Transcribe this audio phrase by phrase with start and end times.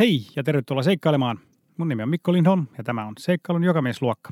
[0.00, 1.38] Hei ja tervetuloa seikkailemaan.
[1.76, 4.30] Mun nimi on Mikko Lindholm ja tämä on Seikkailun jokamiesluokka.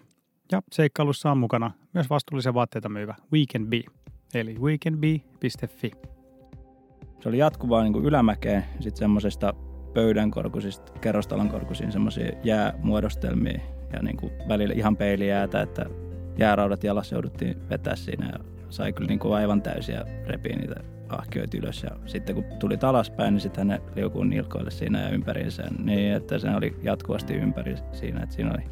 [0.53, 3.83] Ja seikkailussa on mukana myös vastuullisia vaatteita myyvä Weekend Bee,
[4.35, 5.91] eli weekendbee.fi.
[7.21, 9.55] Se oli jatkuvaa niin ylämäkeen sitten semmoisesta
[9.95, 13.61] pöydän korkuisista, kerrostalon korkuisiin semmoisia jäämuodostelmia
[13.93, 15.87] ja niin kuin välillä ihan peilijäätä, että
[16.39, 18.39] jääraudat jalassa jouduttiin vetää siinä ja
[18.69, 21.83] sai kyllä niin kuin aivan täysiä repiä niitä ahkioita ylös.
[21.83, 25.63] Ja sitten kun tuli alaspäin, niin sitten ne liukuu nilkoille siinä ja ympäriinsä.
[25.79, 28.23] Niin, että se oli jatkuvasti ympäri siinä.
[28.23, 28.63] Että siinä oli,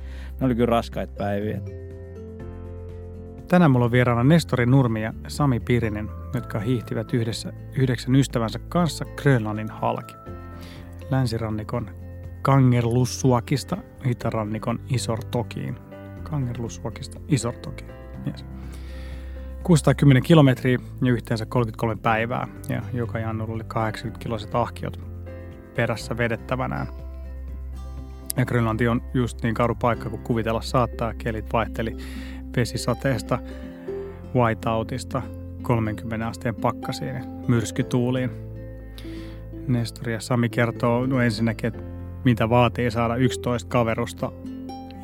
[0.41, 1.61] ne oli kyllä raskaita päiviä.
[3.49, 9.05] Tänään mulla on vieraana Nestori Nurmi ja Sami Pirinen, jotka hiihtivät yhdessä yhdeksän ystävänsä kanssa
[9.05, 10.15] Grönlannin halki.
[11.11, 11.91] Länsirannikon
[12.43, 15.79] Kangerlussuakista itärannikon Isortokiin.
[16.23, 17.91] Kangerlussuakista Isortokiin.
[18.27, 18.45] Yes.
[19.67, 25.01] 610 kilometriä ja yhteensä 33 päivää ja joka jannulla oli 80 kiloiset ahkiot
[25.75, 26.87] perässä vedettävänään.
[28.37, 31.15] Ja Grönlanti on just niin karu paikka kuin kuvitella saattaa.
[31.15, 31.97] Kelit vaihteli
[32.57, 33.39] vesisateesta,
[34.35, 35.23] whiteoutista,
[35.63, 38.31] 30 asteen pakkasiin myrskytuuliin.
[39.69, 41.83] Nestori ja Sami kertoo no ensinnäkin, että
[42.25, 44.33] mitä vaatii saada 11 kaverusta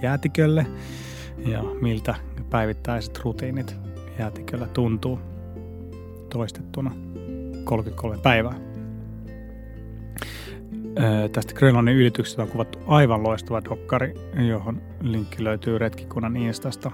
[0.03, 0.67] jäätikölle
[1.47, 2.15] ja miltä
[2.51, 3.92] päivittäiset rutiinit
[4.23, 5.19] jäätiköllä tuntuu
[6.31, 6.95] toistettuna
[7.65, 8.55] 33 päivää.
[11.01, 14.15] Öö, tästä Grönlannin ylityksestä on kuvattu aivan loistava dokkari,
[14.49, 16.91] johon linkki löytyy Retkikunnan Instasta.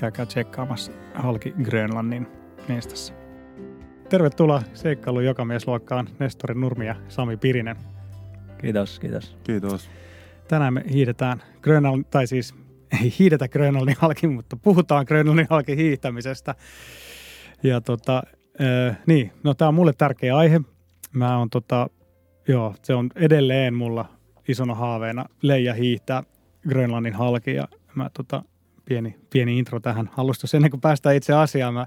[0.00, 2.26] Käykää tsekkaamassa Halki Grönlannin
[2.68, 3.14] Instassa.
[4.08, 7.76] Tervetuloa seikkailun jokamiesluokkaan Nestori Nurmi ja Sami Pirinen.
[8.58, 9.36] Kiitos, kiitos.
[9.44, 9.90] Kiitos.
[10.48, 12.63] Tänään me hiidetään Grönlannin, tai siis
[13.02, 16.54] ei hiidetä Grönlannin halki, mutta puhutaan Grönlannin halki hiihtämisestä.
[17.62, 18.22] Ja tota,
[18.60, 20.60] äh, niin, no tämä on mulle tärkeä aihe.
[21.12, 21.90] Mä on tota,
[22.48, 24.04] joo, se on edelleen mulla
[24.48, 26.22] isona haaveena leija hiihtää
[26.68, 28.42] Grönlannin halki ja mä tota,
[28.84, 30.54] pieni, pieni intro tähän alustus.
[30.54, 31.86] Ennen kuin päästään itse asiaan, mä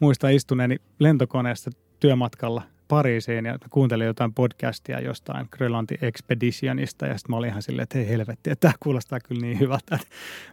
[0.00, 1.70] muistan istuneeni lentokoneessa
[2.00, 7.82] työmatkalla Pariisiin ja kuuntelin jotain podcastia jostain Grönlanti Expeditionista ja sitten mä olin ihan silleen,
[7.82, 10.06] että hei helvetti, että tämä kuulostaa kyllä niin hyvältä, että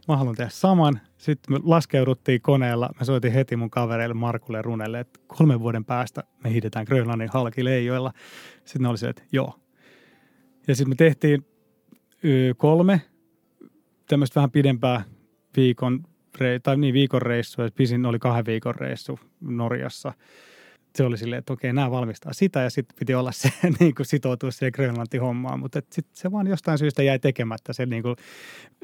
[0.08, 1.00] mä haluan tehdä saman.
[1.18, 6.24] Sitten me laskeuduttiin koneella, mä soitin heti mun kavereille Markulle Runelle, että kolmen vuoden päästä
[6.44, 8.12] me hiidetään Grönlannin halkileijoilla.
[8.66, 9.60] Sitten ne oli se, että joo.
[10.68, 11.46] Ja sitten me tehtiin
[12.58, 13.02] kolme
[14.08, 15.04] tämmöistä vähän pidempää
[15.58, 16.04] viikon,
[16.64, 20.14] tai niin viikon reissua, pisin oli kahden viikon reissu Norjassa–
[20.96, 24.06] se oli silleen, että okei, nämä valmistaa sitä ja sitten piti olla se niin kuin
[24.06, 28.16] sitoutua siihen Grönlantin hommaan, mutta sitten se vaan jostain syystä jäi tekemättä se niin, kuin,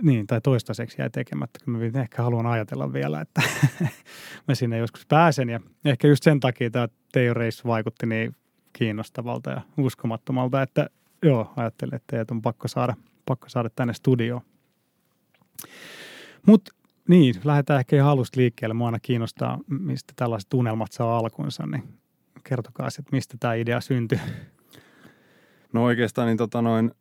[0.02, 3.42] niin tai toistaiseksi jäi tekemättä, kun mä ehkä haluan ajatella vielä, että
[4.48, 5.50] mä sinne joskus pääsen.
[5.50, 8.36] Ja ehkä just sen takia tämä Teijo reissu vaikutti niin
[8.74, 10.90] kiinnostavalta ja uskomattomalta, että
[11.24, 12.96] joo, ajattelin, että teidät on pakko saada,
[13.26, 14.42] pakko saada tänne studioon.
[16.48, 16.72] Mutta
[17.08, 18.74] niin, lähdetään ehkä ihan alusta liikkeelle.
[18.74, 21.84] Mua aina kiinnostaa, mistä tällaiset unelmat saa alkunsa, niin
[22.44, 24.20] kertokaa sitten, mistä tämä idea syntyi.
[25.74, 26.92] No oikeastaan niin tota noin,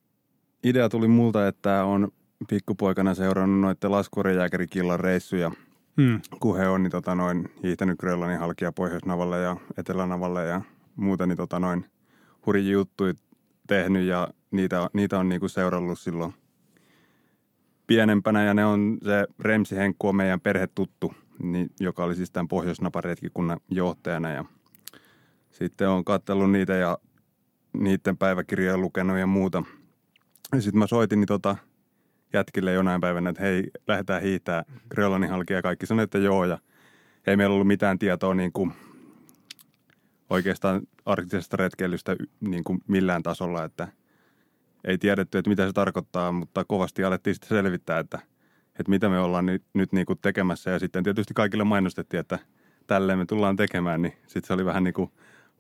[0.65, 2.09] idea tuli multa, että on
[2.49, 5.51] pikkupoikana seurannut noiden laskurijääkärikillan reissuja,
[5.97, 6.21] hmm.
[6.41, 10.61] kun he on niin tota noin, hiihtänyt Grönlannin halkia Pohjoisnavalle ja Etelänavalle ja
[10.97, 11.85] muuta, niin tota noin,
[12.47, 13.15] hurjia juttuja
[13.67, 16.35] tehnyt ja niitä, niitä on niinku seurannut silloin–
[17.87, 22.49] pienempänä ja ne on se Remsi Henkku on meidän perhetuttu, niin, joka oli siis tämän
[22.49, 24.45] Pohjoisnaparetkikunnan johtajana ja
[25.51, 26.99] sitten on katsellut niitä ja
[27.73, 29.63] niiden päiväkirjoja lukenut ja muuta.
[30.55, 31.57] Ja sitten mä soitin niin tota
[32.33, 36.59] jätkille jonain päivänä, että hei, lähdetään hiihtää Grönlannin halki ja kaikki sanoivat, että joo ja
[37.27, 38.73] ei meillä ollut mitään tietoa niin kuin
[40.31, 43.89] oikeastaan arktisesta retkeilystä niin kuin millään tasolla, että–
[44.87, 48.19] ei tiedetty, että mitä se tarkoittaa, mutta kovasti alettiin sitten selvittää, että,
[48.79, 50.71] että mitä me ollaan nyt, nyt niin kuin tekemässä.
[50.71, 52.39] Ja sitten tietysti kaikille mainostettiin, että
[52.87, 55.11] tälleen me tullaan tekemään, niin sitten se oli vähän niin kuin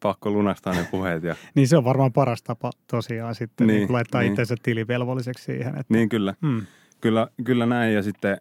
[0.02, 1.22] pakko lunastaa ne puheet.
[1.22, 1.36] Ja...
[1.54, 4.32] niin se on varmaan paras tapa tosiaan sitten niin, niin laittaa niin.
[4.32, 5.68] itsensä tilivelvolliseksi siihen.
[5.68, 5.94] Että...
[5.94, 6.34] Niin kyllä.
[6.46, 6.66] Hmm.
[7.00, 8.38] kyllä, kyllä näin ja sitten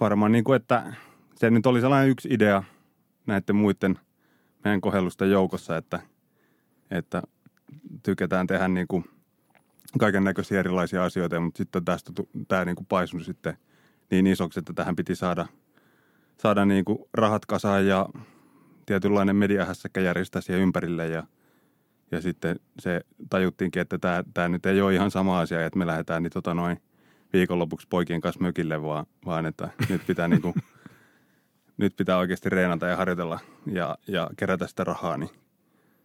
[0.00, 0.94] varmaan niin kuin, että
[1.34, 2.62] se nyt oli sellainen yksi idea
[3.26, 3.98] näiden muiden
[4.64, 6.00] meidän kohellusta joukossa, että,
[6.90, 7.22] että
[8.02, 9.04] tykätään tehdä niin kuin–
[9.98, 12.12] kaiken näköisiä erilaisia asioita, mutta sitten tästä
[12.48, 13.56] tämä niin kuin paisunut sitten
[14.10, 15.46] niin isoksi, että tähän piti saada,
[16.38, 18.08] saada niin kuin rahat kasaan ja
[18.86, 21.22] tietynlainen mediahässäkkä järjestää siihen ympärille ja,
[22.10, 23.00] ja sitten se
[23.30, 26.54] tajuttiinkin, että tämä, tämä nyt ei ole ihan sama asia, että me lähdetään niin tota
[26.54, 26.80] noin
[27.32, 30.54] viikonlopuksi poikien kanssa mökille, vaan, vaan että nyt pitää, niin kuin,
[31.76, 35.30] nyt pitää oikeasti reenata ja harjoitella ja, ja kerätä sitä rahaa, niin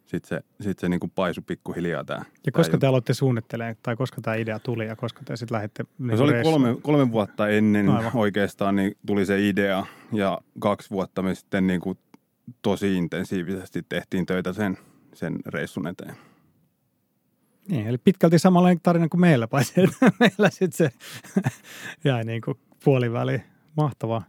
[0.06, 2.25] sitten se, sit se niin kuin paisui pikkuhiljaa tämä.
[2.45, 5.83] Ja koska te aloitte suunnittelemaan, tai koska tämä idea tuli ja koska te sitten lähditte
[5.83, 6.62] No niin se oli reissuun?
[6.62, 8.12] kolme, kolme vuotta ennen Aivan.
[8.15, 11.98] oikeastaan, niin tuli se idea ja kaksi vuotta me sitten niin kuin
[12.62, 14.77] tosi intensiivisesti tehtiin töitä sen,
[15.13, 16.15] sen reissun eteen.
[17.68, 20.92] Niin, eli pitkälti samanlainen tarina kuin meillä, paitsi että meillä sitten se
[22.09, 23.44] jäi niin kuin puoliväliin.
[23.77, 24.24] Mahtavaa.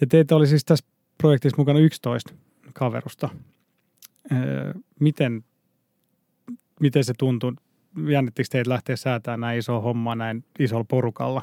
[0.00, 0.86] Ja teitä oli siis tässä
[1.18, 2.34] projektissa mukana 11
[2.72, 3.28] kaverusta.
[5.00, 5.44] Miten,
[6.80, 7.52] miten se tuntui?
[8.08, 11.42] Jännittikö teitä lähteä säätämään näin iso homma näin isolla porukalla?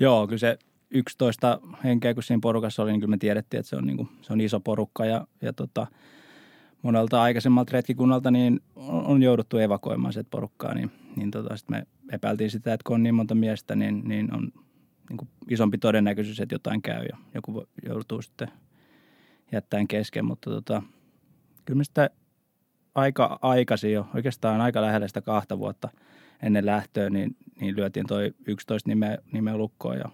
[0.00, 0.58] Joo, kyllä se
[0.90, 4.08] 11 henkeä, kun siinä porukassa oli, niin kyllä me tiedettiin, että se on, niin kuin,
[4.20, 5.86] se on iso porukka ja, ja tota,
[6.82, 11.86] monelta aikaisemmalta retkikunnalta niin on, on jouduttu evakuoimaan sitä porukkaa, niin, niin tota, sitten me
[12.12, 14.52] epäiltiin sitä, että kun on niin monta miestä, niin, niin on
[15.08, 18.48] niin kuin isompi todennäköisyys, että jotain käy ja joku joutuu sitten
[19.52, 20.82] jättäen kesken, mutta tota,
[21.64, 22.10] kyllä me sitä
[22.94, 25.88] aika aikaisin jo, oikeastaan aika lähellä sitä kahta vuotta
[26.42, 30.04] ennen lähtöä, niin, niin lyötiin toi 11 nimeä, nimeä lukkoon ja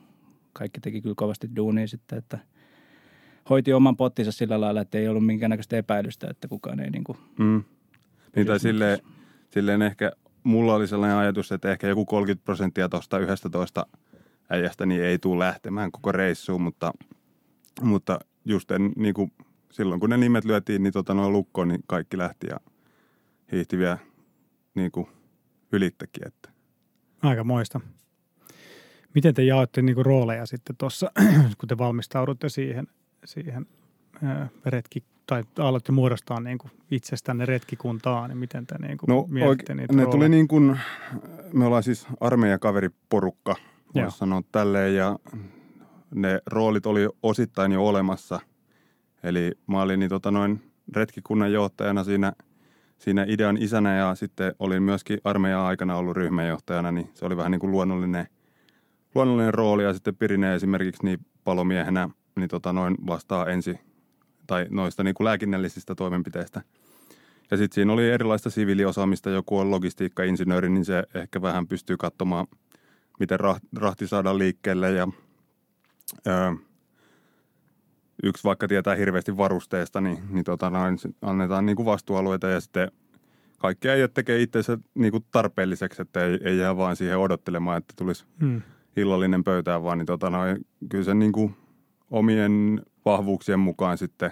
[0.52, 2.38] kaikki teki kyllä kovasti duunia sitten, että
[3.50, 7.18] hoiti oman pottinsa sillä lailla, että ei ollut minkäännäköistä epäilystä, että kukaan ei niin kuin
[7.38, 7.64] Mm.
[8.36, 8.98] Niin tai silleen,
[9.50, 10.12] silleen ehkä
[10.44, 13.86] mulla oli sellainen ajatus, että ehkä joku 30 prosenttia tuosta 11
[14.50, 16.92] äijästä niin ei tule lähtemään koko reissuun, mutta,
[17.82, 19.32] mutta just en, niin kuin,
[19.70, 22.56] silloin kun ne nimet lyötiin niin tota, noin lukkoon, niin kaikki lähti ja
[23.52, 23.98] hiihti vielä
[24.74, 25.06] niin kuin
[25.72, 26.26] ylittäkin.
[26.26, 26.50] Että.
[27.22, 27.80] Aika moista.
[29.14, 31.10] Miten te jaoitte niinku rooleja sitten tuossa,
[31.58, 32.86] kun te valmistaudutte siihen,
[33.24, 33.66] siihen
[34.24, 39.76] ää, retki, tai aloitte muodostaa niinku itsestänne retkikuntaa, niin miten te niinku No mietitte oike-
[39.76, 40.10] niitä ne rooleja?
[40.10, 40.78] tuli niin kuin,
[41.52, 43.56] me ollaan siis armeijakaveriporukka,
[43.94, 45.18] voisi sanoa tälleen, ja
[46.14, 48.40] ne roolit oli osittain jo olemassa.
[49.22, 50.62] Eli mä olin niin, tota, noin
[50.96, 52.32] retkikunnan johtajana siinä,
[52.98, 57.50] siinä idean isänä ja sitten olin myöskin armeijan aikana ollut ryhmänjohtajana, niin se oli vähän
[57.50, 58.26] niin kuin luonnollinen,
[59.14, 59.84] luonnollinen rooli.
[59.84, 63.78] Ja sitten Pirine esimerkiksi niin palomiehenä niin tota, noin vastaa ensi
[64.46, 66.62] tai noista niin kuin lääkinnällisistä toimenpiteistä.
[67.50, 72.46] Ja sitten siinä oli erilaista siviiliosaamista, joku on logistiikka-insinööri, niin se ehkä vähän pystyy katsomaan,
[73.20, 75.08] miten rah- rahti saadaan liikkeelle ja
[76.26, 76.30] ö,
[78.22, 82.90] yksi vaikka tietää hirveästi varusteesta, niin, niin tota noin, annetaan niin kuin vastuualueita ja sitten
[83.58, 87.94] kaikki äijät tekee itsensä niin kuin tarpeelliseksi, että ei, ei jää vaan siihen odottelemaan, että
[87.96, 88.62] tulisi Hmm.
[88.96, 91.56] illallinen pöytään, vaan niin tota noin, kyllä se niin kuin
[92.10, 94.30] omien vahvuuksien mukaan sitten,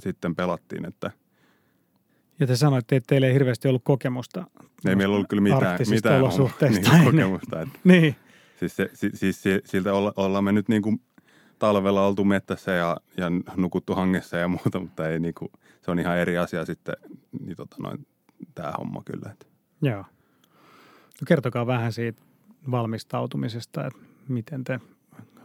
[0.00, 1.10] sitten pelattiin, että
[2.40, 4.44] Ja te sanoitte, että teillä ei hirveästi ollut kokemusta.
[4.88, 7.60] ei meillä ollut kyllä mitään, mitään olosuhteista niin, kokemusta.
[7.60, 8.16] Että, Niin,
[8.56, 11.00] siis, se, si- siis si- siltä olla, ollaan me nyt niin kuin
[11.58, 15.52] talvella oltu mettässä ja, ja nukuttu hangessa ja muuta, mutta ei niin kuin,
[15.82, 16.94] se on ihan eri asia sitten
[17.40, 18.06] niin tota noin,
[18.54, 19.30] tämä homma kyllä.
[19.32, 19.46] Että.
[19.82, 20.04] joo.
[21.20, 22.22] No kertokaa vähän siitä
[22.70, 23.98] valmistautumisesta, että
[24.28, 24.80] miten te,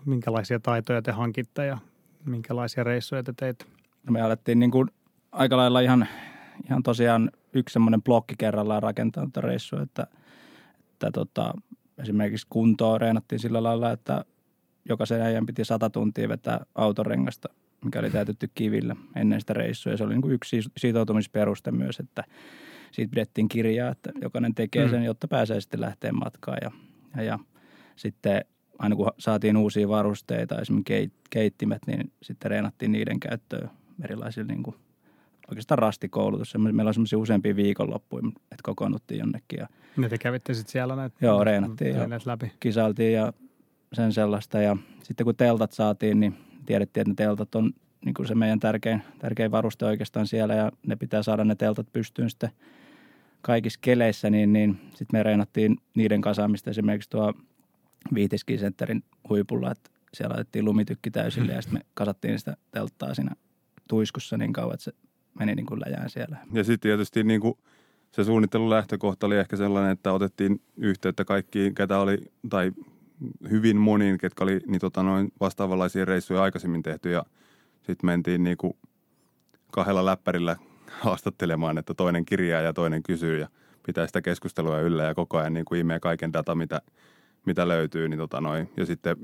[0.06, 1.78] minkälaisia taitoja te hankitte ja
[2.26, 3.66] minkälaisia reissuja te teitte.
[4.04, 4.90] No me alettiin niin kuin
[5.32, 6.08] aika lailla ihan,
[6.66, 10.08] ihan tosiaan yksi semmoinen blokki kerrallaan rakentaa tätä reissua, että,
[10.94, 11.54] että tota,
[11.98, 14.26] esimerkiksi kuntoa reenattiin sillä lailla, että
[14.90, 17.50] jokaisen ajan piti sata tuntia vetää autorengasta,
[17.86, 19.94] mikä oli täytetty kivillä ennen sitä reissua.
[19.94, 22.24] Ja se oli niin kuin yksi sitoutumisperuste myös, että
[22.92, 26.58] siitä pidettiin kirjaa, että jokainen tekee sen, jotta pääsee sitten lähteen matkaan.
[26.62, 26.72] Ja,
[27.16, 27.40] ja, ja
[27.96, 28.46] sitten
[28.80, 33.70] aina kun saatiin uusia varusteita, esimerkiksi keit, keittimet, niin sitten reenattiin niiden käyttöön
[34.04, 34.76] erilaisilla niin kuin,
[35.50, 36.54] oikeastaan rastikoulutus.
[36.58, 39.68] Meillä on semmoisia useampia viikonloppuja, että kokoonnuttiin jonnekin ja
[40.02, 42.52] Ja te kävitte sitten siellä näitä Joo, reenattiin ja- läpi.
[42.60, 43.34] kisailtiin ja
[43.94, 44.62] sen sellaista.
[44.62, 47.74] Ja sitten kun teltat saatiin, niin tiedettiin, että ne teltat on
[48.06, 51.88] niin kuin se meidän tärkein, tärkein varuste oikeastaan siellä ja ne pitää saada ne teltat
[51.94, 52.50] pystyyn sitten
[53.42, 57.34] kaikissa keleissä, niin, niin sitten me reenattiin niiden kasaamista esimerkiksi tuo
[58.14, 63.32] Viitiskisentterin huipulla, että siellä laitettiin lumitykki täysille ja sitten me kasattiin sitä telttaa siinä
[63.88, 64.92] tuiskussa niin kauan, että se
[65.40, 66.38] meni niin kuin läjään siellä.
[66.54, 67.58] Ja sitten tietysti niin kuin
[68.12, 72.18] se suunnittelun lähtökohta oli ehkä sellainen, että otettiin yhteyttä kaikkiin, ketä oli,
[72.50, 72.72] tai
[73.50, 77.26] hyvin moniin, ketkä oli niin tota noin vastaavanlaisia reissuja aikaisemmin tehty ja
[77.82, 78.74] sitten mentiin niin kuin
[79.72, 80.56] kahdella läppärillä
[81.04, 83.48] haastattelemaan, että toinen kirjaa ja toinen kysyy ja
[83.86, 86.82] pitää sitä keskustelua yllä ja koko ajan niin kuin imee kaiken data, mitä,
[87.46, 88.10] mitä löytyy.
[88.10, 88.70] Niin tota noin.
[88.78, 89.18] Ja sitten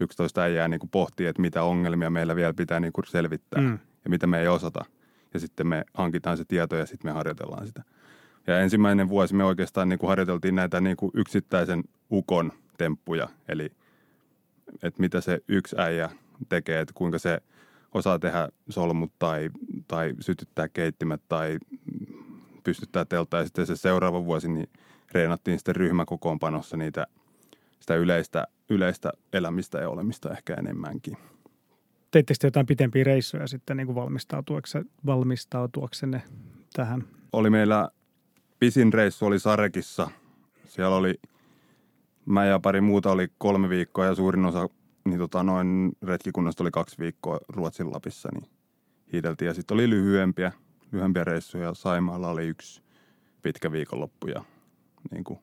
[0.00, 3.78] 11 äijää niin kuin pohtii, että mitä ongelmia meillä vielä pitää niin kuin selvittää Mm.
[4.04, 4.84] ja mitä me ei osata.
[5.34, 7.82] Ja sitten me hankitaan se tieto ja sitten me harjoitellaan sitä.
[8.46, 13.72] Ja ensimmäinen vuosi me oikeastaan niin kuin harjoiteltiin näitä niin kuin yksittäisen ukon temppuja, eli
[14.82, 16.10] että mitä se yksi äijä
[16.48, 17.40] tekee, että kuinka se
[17.94, 19.50] osaa tehdä solmut tai,
[19.88, 21.58] tai sytyttää keittimet tai
[22.64, 23.40] pystyttää telttaa.
[23.40, 24.68] Ja sitten se seuraava vuosi niin
[25.12, 27.06] reenattiin sitten ryhmäkokoonpanossa niitä,
[27.80, 31.16] sitä yleistä, yleistä elämistä ja olemista ehkä enemmänkin.
[32.10, 33.96] Teittekö jotain pitempiä reissuja sitten niin kuin
[35.06, 36.22] valmistautuaksenne
[36.72, 37.04] tähän?
[37.32, 37.88] Oli meillä
[38.58, 40.10] pisin reissu oli Sarekissa.
[40.64, 41.14] Siellä oli,
[42.26, 44.68] mä ja pari muuta oli kolme viikkoa ja suurin osa
[45.06, 48.50] niin tota, noin retkikunnasta oli kaksi viikkoa Ruotsin Lapissa, niin
[49.12, 49.46] hiideltiin.
[49.46, 50.52] Ja sitten oli lyhyempiä,
[50.92, 51.74] lyhyempiä reissuja.
[51.74, 52.82] Saimaalla oli yksi
[53.42, 54.44] pitkä viikonloppu ja
[55.10, 55.38] niin kuin,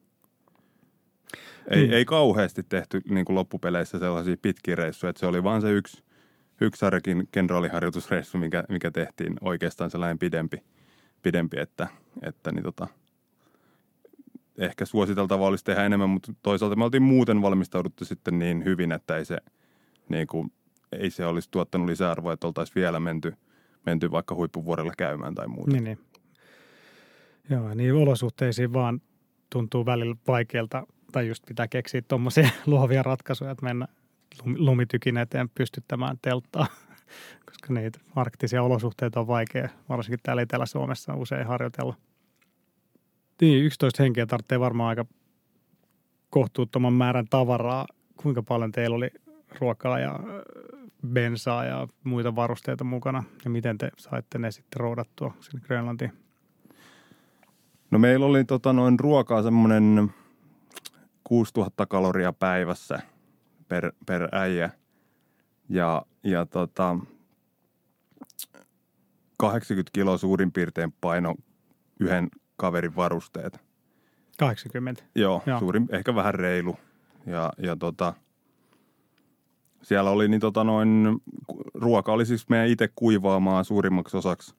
[1.68, 1.94] ei, mm.
[1.94, 5.10] ei kauheasti tehty niin kuin loppupeleissä sellaisia pitkiä reissuja.
[5.10, 6.04] Että se oli vaan se yksi,
[6.62, 10.64] yksi Sarekin kenraaliharjoitusreissu, mikä, mikä tehtiin oikeastaan sellainen pidempi,
[11.22, 11.88] pidempi että,
[12.22, 12.88] että niin tota,
[14.58, 19.18] ehkä suositeltavaa olisi tehdä enemmän, mutta toisaalta me oltiin muuten valmistauduttu sitten niin hyvin, että
[19.18, 19.38] ei se,
[20.10, 20.52] niin kuin,
[20.92, 23.34] ei se olisi tuottanut lisäarvoa, että oltaisiin vielä menty,
[23.86, 25.72] menty vaikka huippuvuorella käymään tai muuta.
[25.72, 26.00] Niin, niin.
[27.50, 29.02] Joo, niin olosuhteisiin vaan
[29.50, 33.88] tuntuu välillä vaikealta tai just pitää keksiä tuommoisia luovia ratkaisuja, että mennä
[34.46, 36.68] lumitykin eteen pystyttämään telttaa,
[37.50, 41.96] koska niitä arktisia olosuhteita on vaikea, varsinkin täällä Etelä-Suomessa usein harjoitella.
[43.44, 45.06] Niin, 11 henkeä tarvitsee varmaan aika
[46.30, 47.88] kohtuuttoman määrän tavaraa.
[48.18, 49.10] Kuinka paljon teillä oli
[49.60, 50.20] ruokaa ja
[51.08, 56.12] bensaa ja muita varusteita mukana ja miten te saitte ne sitten roudattua sinne Grönlantiin?
[57.92, 60.14] No meillä oli tota noin ruokaa semmoinen
[61.24, 63.00] 6000 kaloria päivässä
[63.68, 64.70] per, per äijä
[65.70, 66.98] ja, ja tota,
[69.38, 71.36] 80 kiloa suurin piirtein paino
[72.00, 73.60] yhden kaverin varusteet.
[74.38, 75.04] 80?
[75.16, 75.60] Joo, Joo.
[75.60, 76.78] suurin, ehkä vähän reilu.
[77.26, 78.14] Ja, ja tota,
[79.82, 81.18] siellä oli niin tota noin,
[81.74, 84.56] ruoka oli siis meidän itse kuivaamaa suurimmaksi osaksi.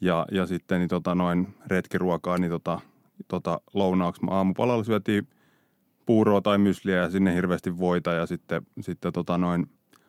[0.00, 2.80] Ja, ja sitten niin tota noin retkiruokaa, niin tota,
[3.28, 5.28] tota lounaaksi aamupalalla syötiin
[6.06, 9.66] puuroa tai mysliä ja sinne hirveästi voita ja sitten, sitten tota noin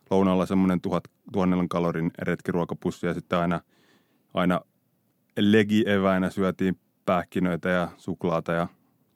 [0.09, 1.03] lounaalla semmoinen tuhat,
[1.33, 3.61] tuhannella kalorin retkiruokapussi ja sitten aina,
[4.33, 4.61] aina
[5.37, 8.67] legieväinä syötiin pähkinöitä ja suklaata ja,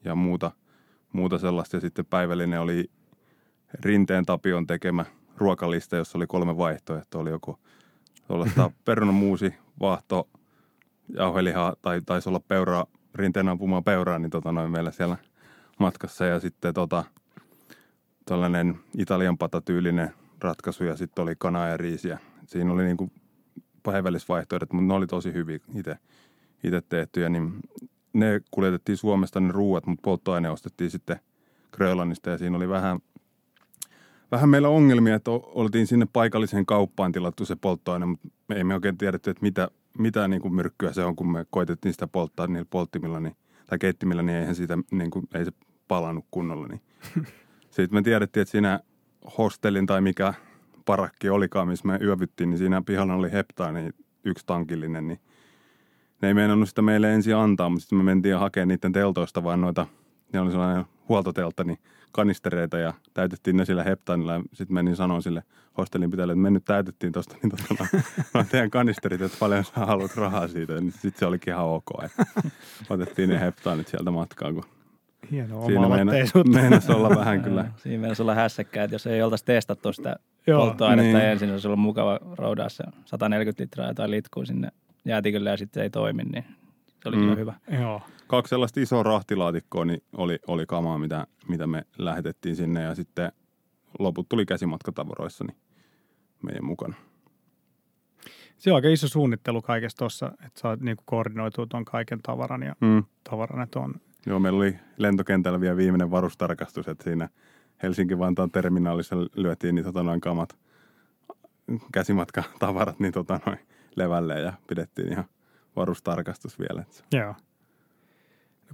[0.06, 0.52] ja muuta,
[1.14, 1.78] muuta sellaista.
[1.78, 2.92] Ja sitten päivällinen oli
[3.74, 5.06] Rinteen Tapion tekemä
[5.38, 7.22] ruokalista, jossa oli kolme vaihtoehtoa.
[7.22, 7.60] Oli joku
[8.86, 10.30] perunamuusi, vaahto,
[11.10, 15.18] jauhelihaa tai taisi olla peuraa, rinteen ampumaa peuraa, niin tota noin meillä siellä
[15.80, 16.26] matkassa.
[16.26, 17.04] Ja sitten tota,
[18.26, 22.20] tällainen Italian patatyylinen ratkaisu ja sitten oli kanaa ja riisiä.
[22.46, 23.12] Siinä oli niin kuin
[23.84, 25.98] päivällisvaihtoehdot, mutta ne oli tosi hyviä itse
[26.64, 27.54] itse tehtyjä, niin
[28.14, 31.20] ne kuljetettiin Suomesta ne ruuat, mutta polttoaine ostettiin sitten
[31.72, 33.00] Grönlannista ja siinä oli vähän,
[34.32, 38.98] vähän meillä ongelmia, että oltiin sinne paikalliseen kauppaan tilattu se polttoaine, mutta me emme oikein
[38.98, 42.68] tiedetty, että mitä, mitä niin kuin myrkkyä se on, kun me koitettiin sitä polttaa niillä
[42.70, 43.36] polttimilla niin,
[43.68, 45.52] tai keittimillä, niin eihän siitä, niin kuin, ei se
[45.88, 46.68] palannut kunnolla.
[46.68, 46.82] Niin.
[47.70, 48.80] Sitten me tiedettiin, että siinä
[49.38, 50.34] hostelin tai mikä
[50.86, 53.90] parakki olikaan, missä me yövyttiin, niin siinä pihalla oli heptaani
[54.24, 55.20] yksi tankillinen, niin
[56.22, 59.62] ne ei meinannut sitä meille ensin antaa, mutta sitten me mentiin hakemaan niiden teltoista vaan
[59.62, 59.88] noita,
[60.34, 61.80] ne oli sellainen huoltoteltta, niin
[62.12, 64.34] kanistereita ja täytettiin ne sillä heptaanilla.
[64.34, 65.44] Ja sitten menin sanoin sille
[65.78, 67.88] hostelin pitäjälle, että me nyt täytettiin tuosta niin tuota,
[68.34, 70.74] no, teidän kanisterit, että paljon sä haluat rahaa siitä.
[70.74, 72.26] Niin sitten se olikin ihan ok, että
[72.90, 74.64] otettiin ne heptaanit sieltä matkaan, kun
[75.32, 77.72] Hienoa Siinä meinas olla vähän kyllä.
[77.78, 80.16] Siinä meinas olla hässäkkää, että jos ei oltaisi testattu sitä
[80.48, 81.30] Joo, polttoainetta niin.
[81.30, 84.70] ensin, olisi ollut mukava roudaa se 140 litraa tai litkuu sinne
[85.08, 86.46] jäätikölle ja sitten ei toimi, niin
[87.04, 87.38] se oli mm.
[87.38, 87.54] hyvä.
[87.80, 88.02] Joo.
[88.28, 93.32] Kaksi sellaista isoa rahtilaatikkoa niin oli, oli kamaa, mitä, mitä me lähetettiin sinne ja sitten
[94.00, 95.58] loput tuli käsimatkatavaroissa niin
[96.44, 96.96] meidän mukana.
[98.58, 102.76] Se on aika iso suunnittelu kaikessa tuossa, että saa niin koordinoitua tuon kaiken tavaran ja
[102.82, 103.04] mm.
[103.30, 103.94] tavaran, että on.
[104.26, 107.30] Joo, meillä oli lentokentällä vielä viimeinen varustarkastus, että siinä
[107.84, 110.58] Helsinki-Vantaan terminaalissa lyötiin niin tota noin kamat
[111.94, 113.60] käsimatkatavarat niin tota noin
[113.98, 115.26] levälle ja pidettiin ihan
[115.76, 116.84] varustarkastus vielä.
[117.14, 117.36] Joo.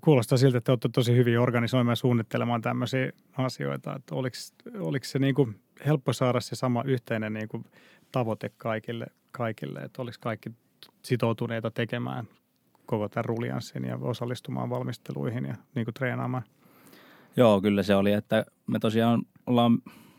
[0.02, 3.96] Kuulostaa siltä, että olette tosi hyvin organisoimaan ja suunnittelemaan tämmöisiä asioita.
[3.96, 4.36] Että oliko,
[4.80, 7.66] oliko se niin kuin helppo saada se sama yhteinen niin kuin
[8.12, 10.52] tavoite kaikille, kaikille, että oliko kaikki
[11.04, 12.28] sitoutuneita tekemään
[12.86, 16.44] koko tämän rulianssin ja osallistumaan valmisteluihin ja niin kuin treenaamaan?
[17.38, 19.78] Joo, kyllä se oli, että me tosiaan ollaan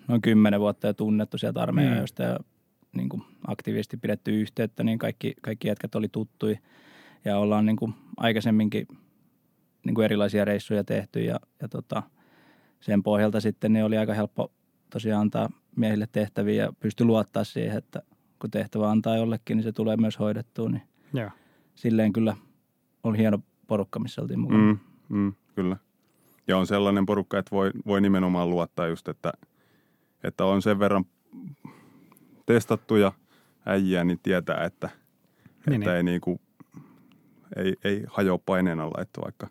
[0.09, 2.29] noin kymmenen vuotta jo tunnettu sieltä armeijoista mm.
[2.29, 2.39] ja
[2.95, 6.59] niin kuin aktiivisesti pidetty yhteyttä, niin kaikki, kaikki jätkät oli tuttui
[7.25, 8.89] ja ollaan niin kuin aikaisemminkin
[9.85, 12.03] niin kuin erilaisia reissuja tehty ja, ja tota,
[12.81, 14.53] sen pohjalta sitten niin oli aika helppo
[14.91, 18.03] tosiaan antaa miehille tehtäviä ja pysty luottaa siihen, että
[18.39, 20.69] kun tehtävä antaa jollekin, niin se tulee myös hoidettua.
[20.69, 20.83] Niin
[21.13, 21.31] Joo.
[21.75, 22.37] silleen kyllä
[23.03, 24.73] oli hieno porukka, missä oltiin mukana.
[24.73, 25.77] Mm, mm, kyllä.
[26.49, 29.33] Ja on sellainen porukka, että voi, voi nimenomaan luottaa just, että,
[30.25, 31.05] että on sen verran
[32.47, 33.13] testattuja
[33.67, 34.91] äijiä, niin tietää, että,
[35.67, 35.97] Niin, että niin.
[35.97, 36.41] ei, niinku,
[37.57, 39.47] ei, ei hajoa paineen alla, että vaikka,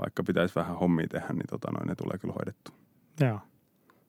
[0.00, 2.74] vaikka pitäisi vähän hommia tehdä, niin tota noin, ne tulee kyllä hoidettua.
[3.20, 3.40] Joo.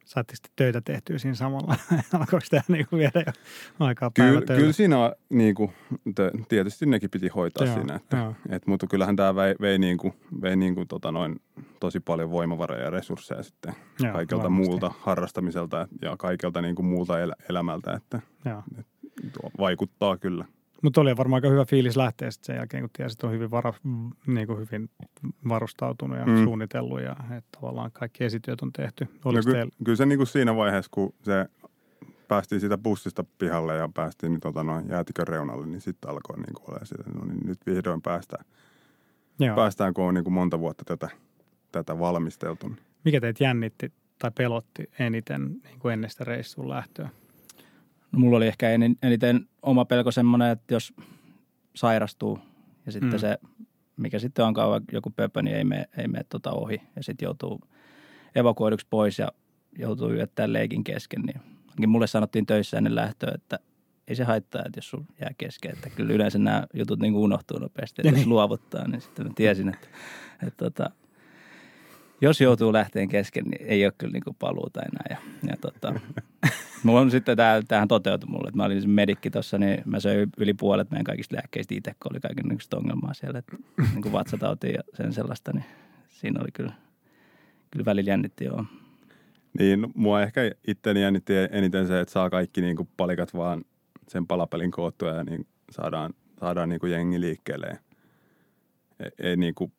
[0.05, 1.75] Saatte sitten töitä tehtyä siinä samalla.
[2.19, 3.31] Alkoiko tämä niinku viedä jo
[3.79, 4.59] aikaa Kyllä, päivätöillä?
[4.59, 5.73] kyllä siinä on, niinku,
[6.15, 8.33] te, tietysti nekin piti hoitaa Joo, siinä, että, joo.
[8.49, 11.41] et, mutta kyllähän tämä vei, vei, niinku, vei niinku, tota noin,
[11.79, 14.67] tosi paljon voimavaroja ja resursseja sitten Joo, kaikelta varmasti.
[14.69, 18.63] muulta harrastamiselta ja kaikelta niinku, muulta el, elämältä, että Joo.
[19.33, 20.45] tuo vaikuttaa kyllä.
[20.81, 23.51] Mutta oli varmaan aika hyvä fiilis lähteä sitten sen jälkeen, kun tiesi, että on hyvin,
[23.51, 23.73] vara,
[24.27, 24.89] niin kuin hyvin
[25.49, 26.43] varustautunut ja Mm.
[26.43, 29.07] suunnitellut ja että tavallaan kaikki esityöt on tehty.
[29.25, 31.45] No, ky, teillä, kyllä se niinku siinä vaiheessa, kun se
[32.27, 36.61] päästiin siitä bussista pihalle ja päästiin niin, tota, noin, jäätikön reunalle, niin sitten alkoi niinku,
[36.67, 38.45] olla sitä, no niin nyt vihdoin päästään,
[39.39, 39.55] joo.
[39.55, 41.09] päästään kun on niinku, monta vuotta tätä,
[41.71, 42.67] tätä valmisteltu.
[42.67, 47.09] niin mikä teitä jännitti tai pelotti eniten niin kuin ennen sitä reissuun lähtöä?
[48.11, 48.69] No, mulla oli ehkä
[49.03, 50.93] eniten oma pelko semmoinen, että jos
[51.75, 52.39] sairastuu
[52.85, 53.19] ja sitten Mm.
[53.19, 53.37] se,
[53.97, 57.61] mikä sitten onkaan joku pöpö, niin ei mene, ei mene tota ohi ja sitten joutuu
[58.35, 59.27] evakuoiduksi pois ja
[59.77, 61.21] joutuu yöttämään leikin kesken.
[61.21, 63.59] Niin ainakin mulle sanottiin töissä ennen lähtöä, että
[64.07, 65.71] ei se haittaa, että jos sun jää kesken.
[65.73, 68.29] Että kyllä yleensä nämä jutut niin unohtuu nopeasti, että jos niin.
[68.29, 69.87] luovuttaa, niin sitten mä tiesin, että,
[70.47, 70.89] että tota,
[72.21, 75.05] jos joutuu lähteen kesken, niin ei ole kyllä niin kuin paluuta enää.
[75.09, 75.17] Ja,
[75.49, 75.93] ja tota,
[76.83, 80.29] mulla on sitten, tää, tämähän toteutui mulle, että mä olin medikki tuossa, niin mä söin
[80.37, 83.57] yli puolet meidän kaikista lääkkeistä itse, kun oli kaiken ongelmaa siellä, että
[83.91, 85.65] niin kuin vatsatautia ja sen sellaista, niin
[86.07, 86.73] siinä oli kyllä,
[87.71, 88.65] kyllä välillä jännitti joo.
[89.59, 93.65] Niin, mua ehkä itteni jännitti eniten se, että saa kaikki niin kuin palikat vaan
[94.07, 97.79] sen palapelin koottua ja niin saadaan, saadaan niin kuin jengi liikkeelle.
[98.99, 99.71] Ei, ei niin kuin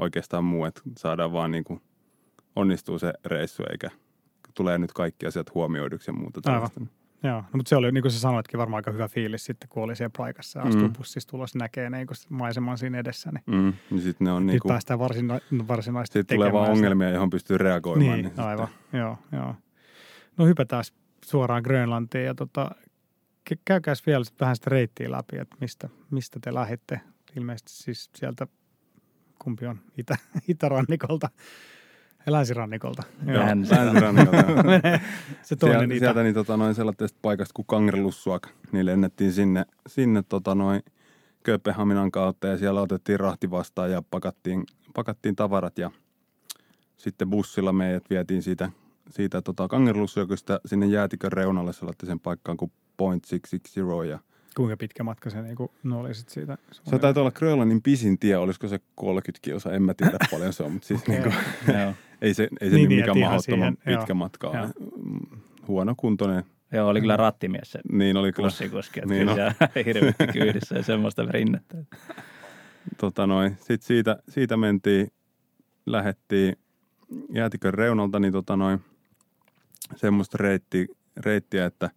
[0.00, 1.80] oikeastaan muu, että saadaan vaan niin kuin
[2.56, 3.90] onnistuu se reissu, eikä
[4.54, 6.70] tulee nyt kaikki asiat huomioiduksi ja muuta Aivan.
[6.70, 6.94] tällaista.
[7.22, 9.82] Joo, no, mutta se oli, niin kuin sä sanoitkin, varmaan aika hyvä fiilis sitten, kun
[9.82, 10.92] oli siellä paikassa ja astuu Mm.
[10.92, 13.30] bussista ulos, näkee niin kuin maiseman siinä edessä.
[13.32, 16.62] Niin, Mm, niin sitten ne on niin niin kuin, päästään varsina- varsinaisesti sitten tulee vaan
[16.64, 16.86] tekemään sitä.
[16.86, 18.12] ongelmia, johon pystyy reagoimaan.
[18.16, 18.68] Niin, sitten- aivan.
[18.92, 19.54] Joo, joo.
[20.36, 20.84] No hypätään
[21.24, 22.70] suoraan Grönlantiin ja tota,
[23.50, 27.00] kä- käykääs vielä vähän sitä reittiä läpi, että mistä, mistä te lähditte.
[27.36, 28.46] Ilmeisesti siis sieltä,
[29.42, 30.16] kumpi on, itä,
[30.48, 31.28] itärannikolta
[32.26, 33.02] ja länsirannikolta.
[33.26, 34.36] Länsirannikolta.
[35.42, 36.04] Se toinen Sieltä, itä.
[36.04, 40.82] sieltä niin, tota, noin sellaisesta paikasta kuin Kangrelussuak, niin lennettiin sinne, sinne tota, noin
[41.42, 45.90] Kööpenhaminan kautta ja siellä otettiin rahti vastaan ja pakattiin, pakattiin tavarat ja
[46.96, 48.70] sitten bussilla meidät vietiin siitä,
[49.10, 54.18] siitä tota, Kangerlussuakista sinne jäätikön reunalle sellaisen paikkaan kuin Point 660 ja
[54.56, 56.58] Kuinka pitkä matka se niinku, no oli sit siitä?
[56.72, 60.62] se taitaa olla Grönlannin pisin tie, olisiko se 30 kilsa, en mä tiedä paljon se
[60.62, 61.14] on, mutta siis Okei.
[61.14, 61.94] niin kuin, joo.
[62.22, 64.14] ei se, ei se Niin, niin, mikään mahdottoman pitkä joo.
[64.14, 64.56] matka ole.
[64.58, 64.66] Joo.
[65.04, 68.46] Mm, Huonokuntoinen, joo, oli kyllä rattimies se niin oli kyllä.
[68.46, 71.76] bussikuski, että Niin kyllä siellä hirveästi kyydissä ja semmoista rinnettä.
[72.98, 75.08] tota noin, sit siitä, siitä mentiin,
[75.86, 76.56] lähettiin
[77.34, 78.80] jäätikön reunalta, niin tota noin,
[79.96, 80.86] semmoista reitti,
[81.16, 81.90] reittiä, että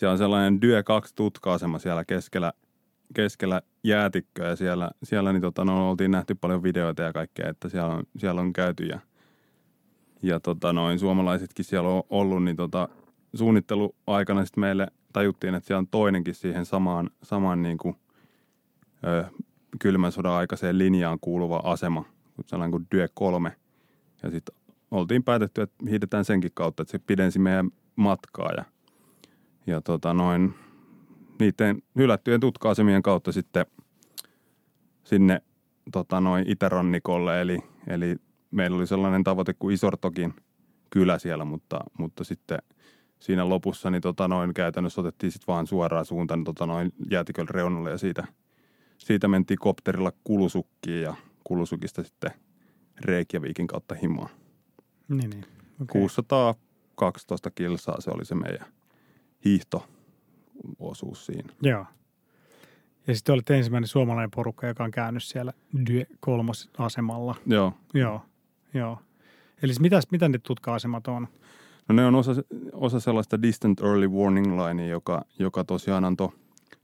[0.00, 2.52] siellä on sellainen Dyö 2 tutka-asema siellä keskellä,
[3.14, 7.68] keskellä jäätikköä ja siellä, siellä niin tota, no, oltiin nähty paljon videoita ja kaikkea, että
[7.68, 9.00] siellä on, siellä on käyty ja,
[10.22, 12.88] ja tota, noin, suomalaisetkin siellä on ollut, niin tota,
[13.34, 17.96] suunnitteluaikana sitten meille tajuttiin, että siellä on toinenkin siihen samaan, samaan niin kuin,
[19.06, 19.24] ö,
[19.78, 22.04] kylmän sodan aikaiseen linjaan kuuluva asema,
[22.46, 23.56] sellainen kuin Dyö 3.
[24.22, 24.54] Ja sitten
[24.90, 28.64] oltiin päätetty, että hiidetään senkin kautta, että se pidensi meidän matkaa ja,
[29.66, 30.54] ja tota noin,
[31.40, 33.66] niiden hylättyjen tutka-asemien kautta sitten
[35.04, 35.42] sinne
[35.92, 38.16] tota noin itärannikolle, eli, eli
[38.50, 40.34] meillä oli sellainen tavoite kuin Isortokin
[40.90, 42.58] kylä siellä, mutta, mutta sitten
[43.20, 47.90] siinä lopussa niin tota noin käytännössä otettiin sitten vaan suoraan suuntaan tota noin jäätikön reunalle
[47.90, 48.26] ja siitä,
[48.98, 52.30] siitä mentiin kopterilla Kulusukkiin ja Kulusukista sitten
[53.00, 54.30] Reykjavikin kautta himaan.
[55.08, 55.44] Niin, niin.
[55.82, 55.86] Okay.
[55.92, 58.66] 612 kilsaa se oli se meidän
[59.44, 61.52] hiihtoosuus siinä.
[61.62, 61.86] Joo.
[63.06, 65.52] Ja sitten olette ensimmäinen suomalainen porukka, joka on käynyt siellä
[65.86, 67.34] Dye kolmosasemalla.
[67.46, 67.72] Joo.
[67.94, 68.22] Joo,
[68.74, 68.98] joo.
[69.62, 71.28] Eli siis mitäs, mitä ne tutka-asemat on?
[71.88, 72.32] No ne on osa,
[72.72, 76.28] osa sellaista distant early warning linea, joka, joka tosiaan antoi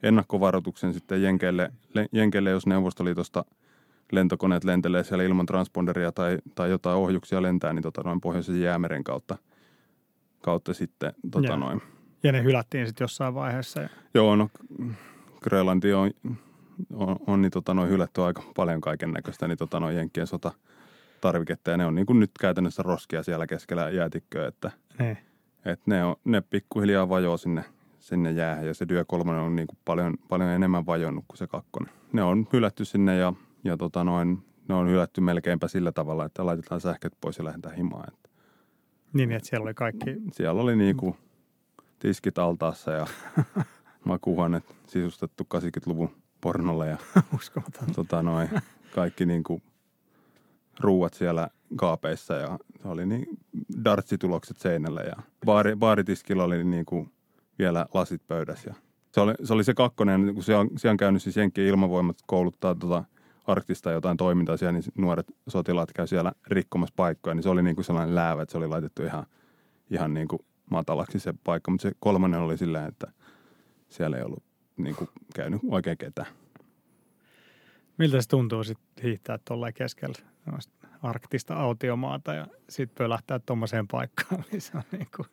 [0.02, 3.44] ennakkovaroituksen sitten Jenkeille, le, Jenkeille jos Neuvostoliitosta
[4.12, 9.04] lentokoneet lentelee siellä ilman transponderia tai, tai jotain ohjuksia lentää, niin tota noin pohjoisen jäämeren
[9.04, 9.38] kautta,
[10.40, 11.56] kautta sitten tota Joo.
[11.56, 11.82] noin.
[12.26, 13.88] Ja ne hylättiin sitten jossain vaiheessa.
[14.14, 14.48] Joo, no
[15.42, 16.10] Grönlanti on,
[16.94, 20.52] on, on niin, tota, noin hylätty aika paljon kaiken näköistä niin, tota, noin Jenkkien sota
[21.20, 25.16] tarviketta ja ne on niin kuin nyt käytännössä roskia siellä keskellä jäätikköä, että ne,
[25.64, 27.64] että ne, on, ne pikkuhiljaa vajoo sinne,
[27.98, 31.46] sinne jäähän ja se Dyö kolmonen on niin kuin paljon, paljon enemmän vajonnut kuin se
[31.46, 31.92] kakkonen.
[32.12, 33.32] Ne on hylätty sinne ja,
[33.64, 37.76] ja tota noin, ne on hylätty melkeinpä sillä tavalla, että laitetaan sähköt pois ja lähdetään
[37.76, 38.04] himaan.
[38.08, 38.28] Että
[39.12, 40.16] niin, että siellä oli kaikki...
[40.32, 41.16] Siellä oli niin kuin
[41.98, 43.06] tiskit altaassa ja
[44.04, 46.96] makuuhuoneet sisustettu 80-luvun pornolle ja
[47.36, 47.92] Uskomaton.
[47.94, 48.48] tota noin,
[48.94, 49.62] kaikki niin kuin
[50.80, 53.26] ruuat siellä kaapeissa ja se oli niin
[53.84, 57.12] dartsitulokset seinällä ja baari, baaritiskillä oli niin kuin
[57.58, 58.70] vielä lasit pöydässä.
[58.70, 58.74] Ja
[59.12, 62.16] se, oli, se oli se kakkonen, kun siellä on, siellä on käynyt siis Jenkkien ilmavoimat
[62.26, 63.04] kouluttaa tota
[63.46, 67.76] arktista jotain toimintaa siellä, niin nuoret sotilaat käy siellä rikkomassa paikkoja, niin se oli niin
[67.76, 69.26] kuin sellainen läävä, että se oli laitettu ihan,
[69.90, 73.12] ihan niin kuin matalaksi se paikka, mutta se kolmannen oli silleen, että
[73.88, 74.42] siellä ei ollut
[74.76, 76.28] niin kuin käynyt oikein ketään.
[77.98, 80.14] Miltä se tuntuu sitten hiihtää tuolla keskellä
[81.02, 85.28] arktista autiomaata ja sitten pölähtää tuommoiseen paikkaan, missä on niin kuin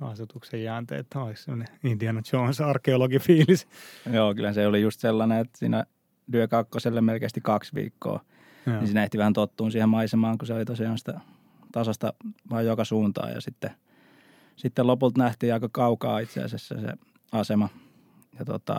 [0.00, 1.06] asetuksen jäänteet.
[1.10, 3.68] Tämä olisi sellainen Indiana Jones arkeologifiilis.
[4.12, 5.84] Joo, kyllä se oli just sellainen, että siinä
[6.32, 8.24] Dyö kakkoselle melkein kaksi viikkoa.
[8.66, 8.76] Joo.
[8.76, 11.20] Niin siinä ehti vähän tottuun siihen maisemaan, kun se oli tosiaan sitä
[11.72, 12.12] tasasta
[12.50, 13.32] vaan joka suuntaan.
[13.32, 13.70] Ja sitten,
[14.58, 16.92] sitten lopulta nähtiin aika kaukaa itse asiassa se
[17.32, 17.68] asema.
[18.38, 18.78] Ja tota,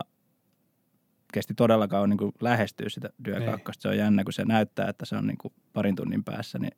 [1.33, 3.59] kesti todella kauan niin lähestyä sitä Dyö niin.
[3.71, 6.77] Se on jännä, kun se näyttää, että se on niin kuin parin tunnin päässä, niin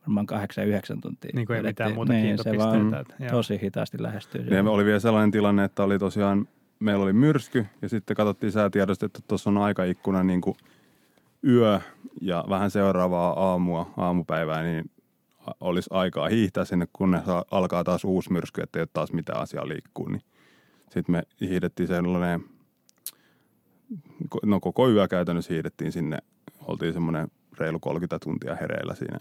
[0.00, 1.30] varmaan kahdeksan yhdeksän tuntia.
[1.34, 2.92] Niin kuin ei mitään muuta niin, se vaan
[3.30, 4.46] tosi hitaasti lähestyy.
[4.46, 9.06] Ja oli vielä sellainen tilanne, että oli tosiaan meillä oli myrsky ja sitten katsottiin säätiedosta,
[9.06, 10.56] että tuossa on aikaikkuna niin kuin
[11.44, 11.80] yö
[12.20, 14.90] ja vähän seuraavaa aamua, aamupäivää, niin
[15.60, 19.68] olisi aikaa hiihtää sinne, kunnes alkaa taas uusi myrsky, että ei ole taas mitään asiaa
[19.68, 20.08] liikkuu.
[20.08, 20.22] Niin
[20.90, 22.44] sitten me hiihdettiin sellainen,
[24.42, 26.18] no koko yö käytännössä hiihdettiin sinne,
[26.60, 27.28] oltiin semmoinen
[27.58, 29.20] reilu 30 tuntia hereillä siinä.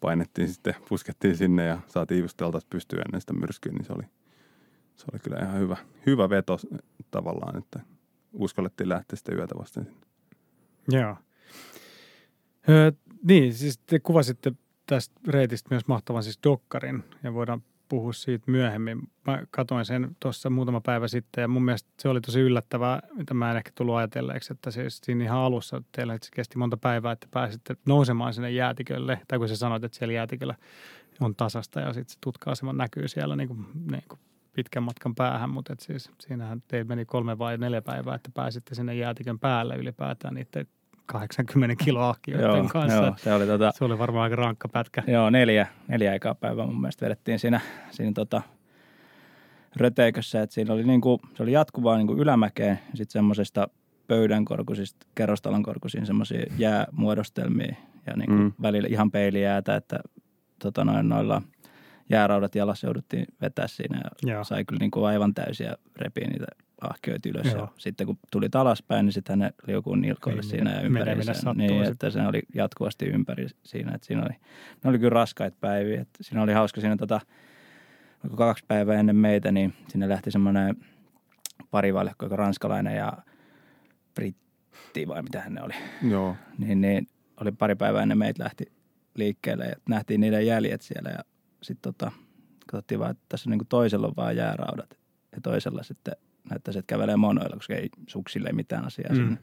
[0.00, 4.04] Painettiin sitten, puskettiin sinne ja saatiin just pystyä ennen sitä myrskyä, niin se oli–
[5.00, 6.58] se oli kyllä ihan hyvä, hyvä veto
[7.10, 7.80] tavallaan, että
[8.32, 10.00] uskallettiin lähteä sitten yötä vasten sinne.
[10.88, 11.16] Joo.
[12.68, 14.52] Öö, niin, siis te kuvasitte
[14.94, 18.98] tästä reitistä myös mahtavan siis dokkarin ja voidaan puhua siitä myöhemmin.
[19.26, 23.34] Mä katsoin sen tuossa muutama päivä sitten ja mun mielestä se oli tosi yllättävää, mitä
[23.34, 27.12] mä en ehkä tullut ajatelleeksi, että siis siinä ihan alussa teillä se kesti monta päivää,
[27.12, 30.54] että pääsitte nousemaan sinne jäätikölle, tai kun sä sanoit, että siellä jäätiköllä
[31.20, 34.20] on tasasta ja sitten se tutka näkyy siellä niin kuin, niin kuin
[34.52, 38.74] pitkän matkan päähän, mutta et siis siinähän teillä meni kolme vai neljä päivää, että pääsitte
[38.74, 40.66] sinne jäätikön päälle ylipäätään niiden
[41.06, 43.04] 80 kiloa joo, kanssa.
[43.04, 45.02] Joo, se, oli tota, se oli varmaan aika rankka pätkä.
[45.06, 47.60] Joo, neljä, neljä aikaa päivää mun mielestä vedettiin siinä,
[47.90, 48.42] siinä tota,
[49.76, 53.68] röteikössä, että siinä oli niinku, se oli jatkuvaa niinku ylämäkeen ja sitten semmoisesta
[54.06, 57.74] pöydän korkuisista, kerrostalon korkuisiin semmoisia jäämuodostelmia
[58.06, 58.52] ja niinku mm.
[58.62, 60.00] välillä ihan peilijäätä, että
[60.58, 61.42] tota noin, noilla–
[62.10, 64.44] jääraudat jalassa jouduttiin vetää siinä ja Joo.
[64.44, 66.46] sai kyllä niin kuin aivan täysiä repiä niitä
[66.80, 67.46] ahkioita ylös.
[67.46, 67.62] Joo.
[67.62, 71.14] Ja sitten kun tuli alaspäin, niin sitten ne liukuu nilkoille niin, siinä ja ympäri.
[71.54, 73.94] Niin, että se oli jatkuvasti ympäri siinä.
[73.94, 74.34] Että siinä oli,
[74.84, 76.00] ne oli kyllä raskaita päiviä.
[76.00, 77.20] Että siinä oli hauska siinä tota,
[78.36, 80.76] kaksi päivää ennen meitä, niin sinne lähti semmoinen
[81.70, 83.12] parivaljakko, joka ranskalainen ja
[84.14, 85.74] britti vai mitä ne oli.
[86.10, 86.36] Joo.
[86.58, 87.08] Niin, niin
[87.40, 88.72] oli pari päivää ennen meitä lähti
[89.14, 91.18] liikkeelle ja nähtiin niiden jäljet siellä ja
[91.62, 92.12] sitten tota,
[92.66, 94.98] katsottiin vaan, että tässä on niin toisella on vaan jääraudat
[95.32, 96.16] ja toisella sitten
[96.50, 99.16] näyttäisi, että kävelee monoilla, koska ei suksille mitään asiaa mm.
[99.16, 99.38] sinne.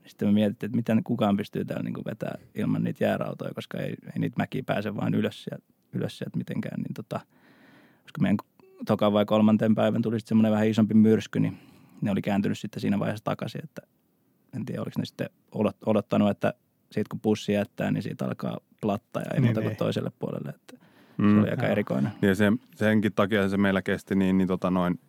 [0.00, 3.78] Niin sitten me mietittiin, että miten kukaan pystyy täällä niin vetää ilman niitä jäärautoja, koska
[3.78, 6.80] ei, ei niitä mäkiä pääse vain ylös sieltä, ylös sieltä mitenkään.
[6.80, 7.20] Niin tota,
[8.02, 8.36] koska meidän
[8.86, 11.58] toka vai kolmanten päivän tuli sitten semmoinen vähän isompi myrsky, niin
[12.00, 13.82] ne oli kääntynyt sitten siinä vaiheessa takaisin, että
[14.56, 15.30] en tiedä, oliko ne sitten
[15.86, 16.54] odottanut, että
[16.92, 19.76] siitä kun pussi jättää, niin siitä alkaa platta ja ei niin, muuta kuin niin.
[19.76, 20.50] toiselle puolelle.
[20.50, 20.86] Että
[21.18, 21.34] Mm.
[21.34, 22.12] Se oli aika erikoinen.
[22.22, 25.00] Ja se, senkin takia se meillä kesti niin, niin tota noin,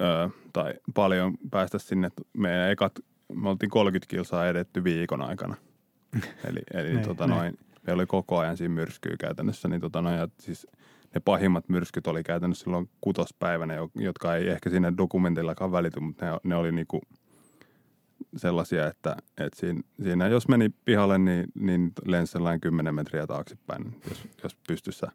[0.00, 2.08] ö, tai paljon päästä sinne.
[2.32, 2.92] Meidän ekat,
[3.34, 5.56] me oltiin 30 kilsaa edetty viikon aikana.
[6.48, 7.34] eli eli ne, tota ne.
[7.34, 9.68] noin, meillä oli koko ajan siinä myrskyä käytännössä.
[9.68, 10.66] Niin tota noin, ja siis
[11.14, 16.38] ne pahimmat myrskyt oli käytännössä silloin kutospäivänä, jotka ei ehkä siinä dokumentillakaan välity, mutta ne,
[16.44, 17.00] ne oli niinku–
[18.36, 24.00] sellaisia, että, että siinä, siinä, jos meni pihalle, niin, niin lensi sellainen 10 metriä taaksepäin,
[24.08, 25.12] jos, jos pystyssä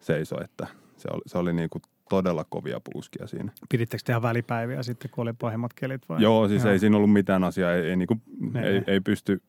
[0.00, 0.66] seisoi, että
[0.96, 3.52] se oli, se oli niin kuin todella kovia puuskia siinä.
[3.68, 6.22] Pidittekö tehdä välipäiviä sitten, kun oli pahimmat kelit vai?
[6.22, 6.72] Joo, siis Joo.
[6.72, 8.22] ei siinä ollut mitään asiaa, ei, ei, niin kuin,
[8.62, 9.42] ei, ei, pysty,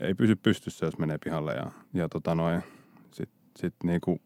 [0.00, 2.62] ei pysy pystyssä, jos menee pihalle ja, ja tota noin,
[3.10, 4.20] sitten sit niin kuin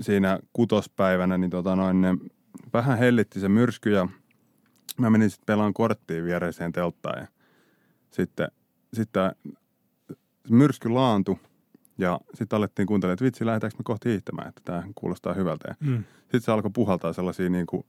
[0.00, 2.16] siinä kutospäivänä, niin tota noin, ne
[2.72, 4.08] vähän hellitti se myrsky ja
[4.98, 7.26] mä menin sitten pelaan korttiin viereiseen telttaan ja
[8.10, 8.48] sitten,
[8.92, 9.32] sitten
[10.50, 11.38] myrsky laantu
[11.98, 15.68] ja sitten alettiin kuuntelemaan, että vitsi, lähdetäänkö me kohti hiihtämään, että tämä kuulostaa hyvältä.
[15.68, 16.04] Ja mm.
[16.20, 17.86] Sitten se alkoi puhaltaa sellaisia niin kuin,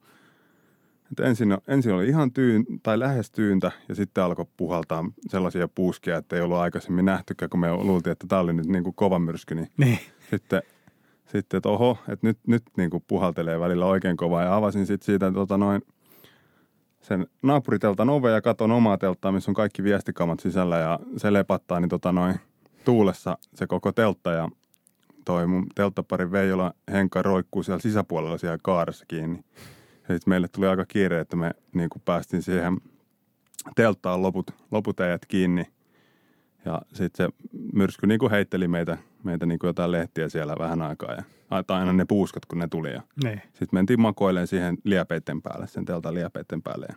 [1.11, 6.17] että ensin, ensin oli ihan tyyn, tai lähes tyyntä ja sitten alkoi puhaltaa sellaisia puuskia,
[6.17, 9.19] että ei ollut aikaisemmin nähtykään, kun me luultiin, että tämä oli nyt niin kuin kova
[9.19, 9.55] myrsky.
[9.55, 9.99] Niin, niin.
[10.29, 10.61] Sitten,
[11.25, 15.05] sitten, että oho, että nyt, nyt niin kuin puhaltelee välillä oikein kovaa ja avasin sitten
[15.05, 15.81] siitä tota noin,
[17.09, 21.79] sen naapuriteltan ove ja katon omaa telttaa, missä on kaikki viestikamat sisällä ja se lepattaa,
[21.79, 22.35] niin tota noin,
[22.85, 24.49] tuulessa se koko teltta ja
[25.25, 29.39] toi mun telttapari Veijola Henkka roikkuu siellä sisäpuolella siellä kaaressa kiinni.
[30.09, 32.77] Ja sitten meille tuli aika kiire, että me niin päästiin siihen
[33.75, 35.67] telttaan loput, loput ajat kiinni.
[36.65, 37.33] Ja sitten se
[37.73, 41.13] myrsky niin heitteli meitä, meitä niin kuin jotain lehtiä siellä vähän aikaa.
[41.13, 41.23] Ja,
[41.63, 42.93] tai aina ne puuskat, kun ne tuli.
[42.93, 43.41] Ja niin.
[43.47, 46.85] sitten mentiin makoilemaan siihen liepeiden päälle, sen teltan liepeiden päälle.
[46.89, 46.95] Ja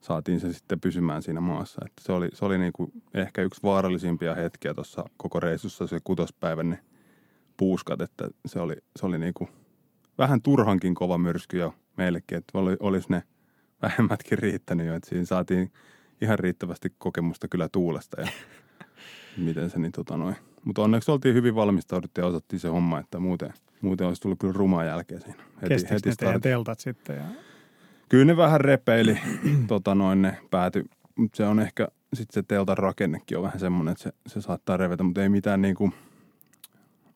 [0.00, 1.82] saatiin se sitten pysymään siinä maassa.
[1.86, 6.00] Että se oli, se oli niin kuin ehkä yksi vaarallisimpia hetkiä tuossa koko reissussa, se
[6.04, 6.78] kutospäivän ne
[7.56, 9.50] puuskat, että se oli, se oli niin kuin
[10.18, 13.22] vähän turhankin kova myrsky jo meillekin, että oli, olisi ne
[13.82, 15.72] vähemmätkin riittänyt jo, että siinä saatiin
[16.20, 18.28] ihan riittävästi kokemusta kyllä tuulesta ja
[19.36, 20.36] miten se niin tota noin.
[20.64, 24.54] Mutta onneksi oltiin hyvin valmistauduttu ja osattiin se homma, että muuten, muuten olisi tullut kyllä
[24.56, 25.42] rumaa jälkeen siinä.
[25.62, 27.16] Heti, heti ne teltat sitten?
[27.16, 27.24] Ja...
[28.08, 29.18] Kyllä ne vähän repeili,
[29.66, 30.84] tota noin ne pääty.
[31.14, 34.76] Mutta se on ehkä, sitten se teltan rakennekin on vähän semmoinen, että se, se saattaa
[34.76, 35.94] revetä, mutta ei mitään niin kuin,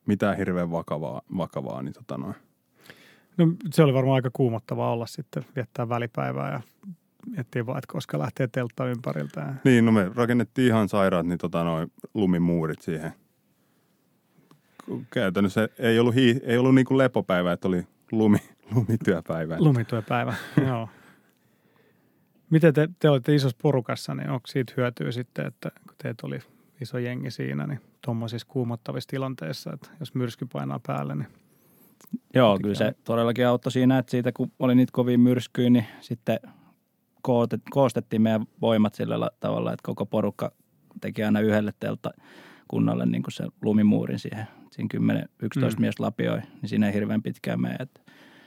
[0.07, 2.35] mitään hirveän vakavaa, vakavaa niin tota noin.
[3.37, 6.61] No se oli varmaan aika kuumottavaa olla sitten, viettää välipäivää ja
[7.31, 9.55] miettiä vaan, että koska lähtee teltta ympäriltä.
[9.65, 13.13] Niin, no me rakennettiin ihan sairaat niin tota noin lumimuurit siihen.
[15.11, 18.39] Käytännössä ei ollut, hii, ei ollut niin kuin lepopäivä, että oli lumi,
[18.75, 19.57] lumityöpäivä.
[19.59, 20.35] Lumityöpäivä,
[20.69, 20.89] joo.
[22.51, 26.39] Miten te, te olette isossa porukassa, niin onko siitä hyötyä sitten, että kun teet oli
[26.81, 31.29] iso jengi siinä, niin tuommoisissa kuumottavissa tilanteissa, että jos myrsky painaa päälle, niin–
[32.35, 36.39] Joo, kyllä se todellakin auttoi siinä, että siitä kun oli niitä kovia myrskyjä, niin sitten
[37.71, 40.53] koostettiin meidän voimat sillä tavalla, että koko porukka
[41.01, 42.11] teki aina yhdelle teltta
[42.69, 44.47] kunnalle niin kuin se lumimuurin siihen.
[44.77, 45.81] Siinä 10-11 mm.
[45.81, 47.77] mies lapioi, niin siinä ei hirveän pitkään mene.
[47.81, 48.01] Että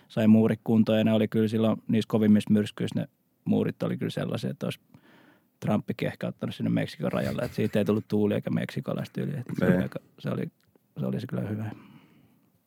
[0.07, 3.07] sai muurit kuntoon ja ne oli kyllä silloin niissä kovimmissa myrskyissä ne
[3.45, 4.79] muurit oli kyllä sellaisia, että olisi
[5.59, 9.31] Trumpikin ehkä ottanut sinne Meksikon rajalle, että siitä ei tullut tuuli eikä meksikolaista yli.
[9.31, 9.89] Että se, oli,
[10.19, 10.51] se, oli,
[10.99, 11.65] se oli se kyllä hyvä.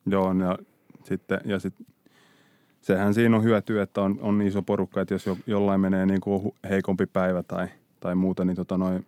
[0.05, 0.57] Joo, ja
[1.03, 1.85] sitten, ja sitten
[2.81, 6.21] sehän siinä on hyöty, että on, on iso porukka, että jos jo, jollain menee niin
[6.21, 7.67] kuin heikompi päivä tai,
[7.99, 9.05] tai muuta, niin tota noin,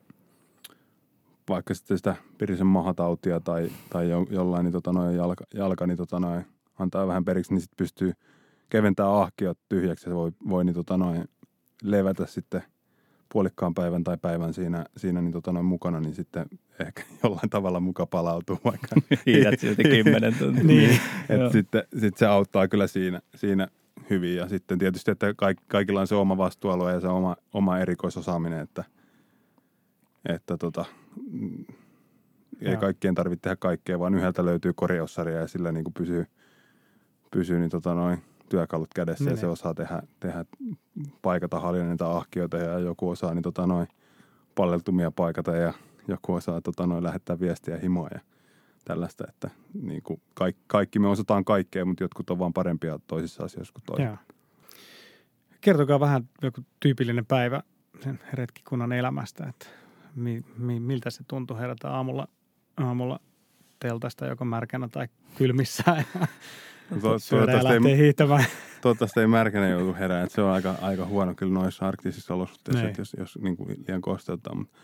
[1.49, 5.97] vaikka sitten sitä pirisen mahatautia tai, tai jo, jollain niin tota noin jalka, jalka niin
[5.97, 6.45] tota noin,
[6.79, 8.13] antaa vähän periksi, niin sitten pystyy
[8.69, 11.25] keventämään ahkiot tyhjäksi ja se voi, voi niin tota noin,
[11.83, 12.63] levätä sitten–
[13.35, 16.45] puolikkaan päivän tai päivän siinä, siinä niin tota noin mukana, niin sitten
[16.79, 18.87] ehkä jollain tavalla muka palautuu vaikka.
[19.25, 20.63] Hiidät silti kymmenen tuntia.
[20.73, 23.67] niin, että sitten sit se auttaa kyllä siinä, siinä
[24.09, 24.35] hyvin.
[24.35, 28.59] Ja sitten tietysti, että kaik, kaikilla on se oma vastuualue ja se oma, oma erikoisosaaminen,
[28.59, 28.83] että,
[30.29, 30.85] että tota,
[32.61, 36.25] ei kaikkien tarvitse tehdä kaikkea, vaan yhdeltä löytyy korjaussarja ja sillä niin kuin pysyy,
[37.31, 39.31] pysyy niin tota noin– työkalut kädessä niin.
[39.31, 40.45] ja se osaa tehdä, tehdä
[41.21, 43.87] paikata haljenneita ahkioita ja joku osaa niin tota noin
[44.55, 45.73] palleltumia paikata ja
[46.07, 48.19] joku osaa tota noin lähettää viestiä himoa ja
[48.85, 49.49] tällaista, että
[49.81, 53.83] niin kuin kaikki, kaikki me osataan kaikkea, mutta jotkut on vaan parempia toisissa asioissa kuin
[53.85, 54.35] toiset.
[55.61, 57.63] Kertokaa vähän joku tyypillinen päivä
[58.03, 59.65] sen retkikunnan elämästä, että
[60.15, 62.27] mi, mi, miltä se tuntui herätä aamulla,
[62.77, 63.19] aamulla
[63.79, 65.83] teltasta joko märkänä tai kylmissä
[67.01, 68.45] To, toivottavasti, ei, hiihtämään.
[68.81, 70.29] toivottavasti ei märkänä joudu herään.
[70.29, 72.89] Se on aika, aika huono kyllä noissa arktisissa olosuhteissa, niin.
[72.89, 74.55] että jos, jos niin kuin liian kosteuttaa.
[74.55, 74.77] Mutta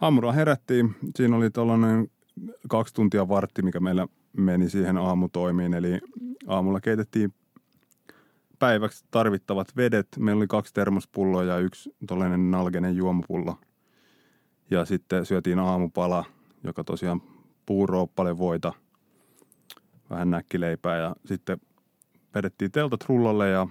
[0.00, 0.96] aamulla herättiin.
[1.16, 2.08] Siinä oli tuollainen
[2.68, 5.74] kaksi tuntia vartti, mikä meillä meni siihen aamutoimiin.
[5.74, 6.00] Eli
[6.46, 7.34] aamulla keitettiin
[8.58, 10.08] päiväksi tarvittavat vedet.
[10.18, 13.58] Meillä oli kaksi termospulloa ja yksi tuollainen nalgenen juomapullo.
[14.70, 16.24] Ja sitten syötiin aamupala,
[16.64, 17.22] joka tosiaan
[17.66, 18.72] puurooppalle voita–
[20.10, 21.60] vähän näkkileipää ja sitten
[22.34, 23.66] vedettiin teltat rullalle ja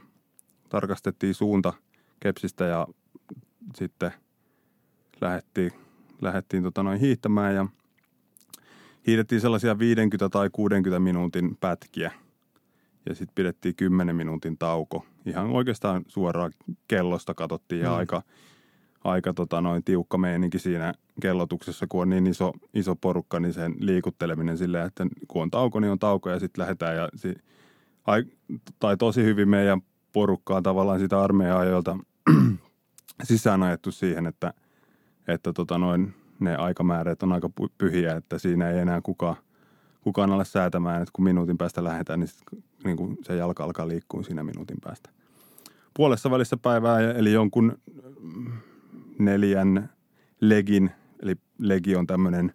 [0.69, 1.73] tarkastettiin suunta
[2.19, 2.87] kepsistä ja
[3.75, 4.11] sitten
[5.21, 5.71] lähdettiin,
[6.21, 7.67] lähdettiin tota noin hiihtämään ja
[9.07, 12.11] hiihdettiin sellaisia 50 tai 60 minuutin pätkiä
[13.05, 15.05] ja sitten pidettiin 10 minuutin tauko.
[15.25, 16.51] Ihan oikeastaan suoraan
[16.87, 17.95] kellosta katsottiin ja mm.
[17.95, 18.21] aika,
[19.03, 23.75] aika tota, noin tiukka meininki siinä kellotuksessa, kun on niin iso, iso porukka, niin sen
[23.79, 26.95] liikutteleminen silleen, että kun on tauko, niin on tauko ja sitten lähdetään.
[26.95, 27.35] Ja si,
[28.05, 28.23] ai,
[28.79, 29.81] tai tosi hyvin meidän
[30.13, 31.97] porukkaa tavallaan sitä armeijan ajoilta
[33.23, 34.53] sisään ajettu siihen, että,
[35.27, 39.35] että tota noin, ne aikamäärät on aika pyhiä, että siinä ei enää kukaan,
[40.01, 42.41] kukaan ole säätämään, että kun minuutin päästä lähdetään, niin, sit,
[42.83, 45.09] niin kuin se jalka alkaa liikkua siinä minuutin päästä.
[45.93, 47.77] Puolessa välissä päivää, eli jonkun
[49.19, 49.89] neljän
[50.41, 52.53] legin, eli legi on tämmöinen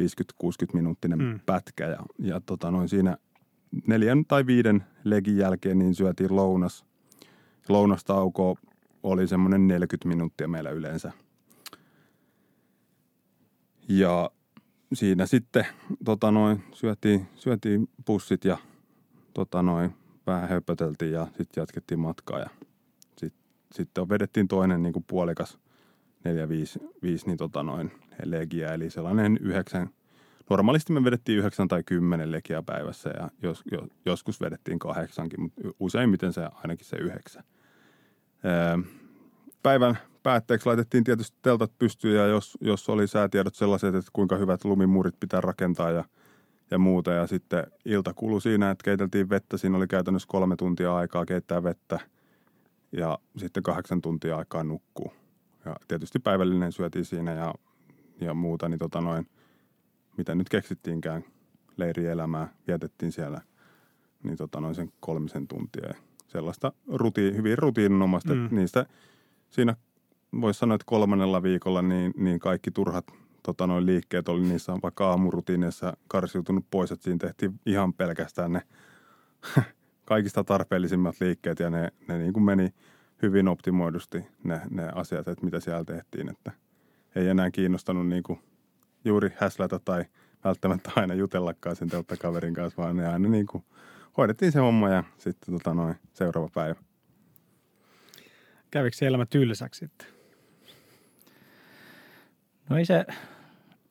[0.00, 1.40] 50-60 minuuttinen mm.
[1.46, 3.16] pätkä ja, ja tota noin siinä
[3.86, 6.84] neljän tai viiden legin jälkeen niin syötiin lounas.
[7.68, 8.58] Lounastauko
[9.02, 11.12] oli semmoinen 40 minuuttia meillä yleensä.
[13.88, 14.30] Ja
[14.92, 15.66] siinä sitten
[16.04, 18.58] tota noin, syötiin, syötiin pussit ja
[19.34, 19.94] tota noin,
[20.26, 22.50] vähän höpöteltiin ja sitten jatkettiin matkaa ja
[23.72, 25.58] sitten vedettiin toinen niin kuin puolikas
[26.24, 27.92] 4-5 niin tota noin
[28.24, 29.90] legiä, eli sellainen yhdeksän,
[30.50, 35.62] normaalisti me vedettiin yhdeksän tai kymmenen legiä päivässä ja jos, jos, joskus vedettiin kahdeksankin, mutta
[35.80, 37.44] useimmiten se ainakin se yhdeksän.
[38.44, 38.78] Öö,
[39.62, 44.64] päivän päätteeksi laitettiin tietysti teltat pystyyn ja jos, jos oli säätiedot sellaiset, että kuinka hyvät
[44.64, 46.04] lumimuurit pitää rakentaa ja,
[46.70, 47.12] ja muuta.
[47.12, 49.56] Ja sitten ilta kului siinä, että keiteltiin vettä.
[49.56, 52.00] Siinä oli käytännössä kolme tuntia aikaa keittää vettä–
[52.96, 55.12] ja sitten kahdeksan tuntia aikaa nukkuu.
[55.64, 57.54] Ja tietysti päivällinen syötiin siinä ja,
[58.20, 59.26] ja muuta, niin tota noin,
[60.16, 61.24] mitä nyt keksittiinkään
[61.76, 63.40] leirielämää, vietettiin siellä
[64.22, 65.88] niin tota noin sen kolmisen tuntia.
[65.88, 65.94] Ja
[66.26, 68.48] sellaista rutiin, hyvin rutiininomaista, mm.
[68.50, 68.86] niistä
[69.50, 69.76] siinä
[70.40, 73.06] voisi sanoa, että kolmannella viikolla niin, niin kaikki turhat
[73.42, 78.62] tota noin liikkeet oli niissä vaikka aamurutiineissa karsiutunut pois, että siinä tehtiin ihan pelkästään ne
[80.04, 82.74] kaikista tarpeellisimmat liikkeet ja ne, ne niin kuin meni
[83.22, 86.52] hyvin optimoidusti ne, ne asiat, että mitä siellä tehtiin, että
[87.16, 88.38] ei enää kiinnostanut niin kuin
[89.04, 90.04] juuri häslätä tai
[90.44, 91.88] välttämättä aina jutellakaan sen
[92.20, 93.64] kaverin kanssa, vaan ne aina niin kuin
[94.16, 96.74] hoidettiin se homma ja sitten tota noin, seuraava päivä.
[98.70, 100.06] Kävikö se elämä tylsäksi sitten?
[102.70, 103.06] No ei se,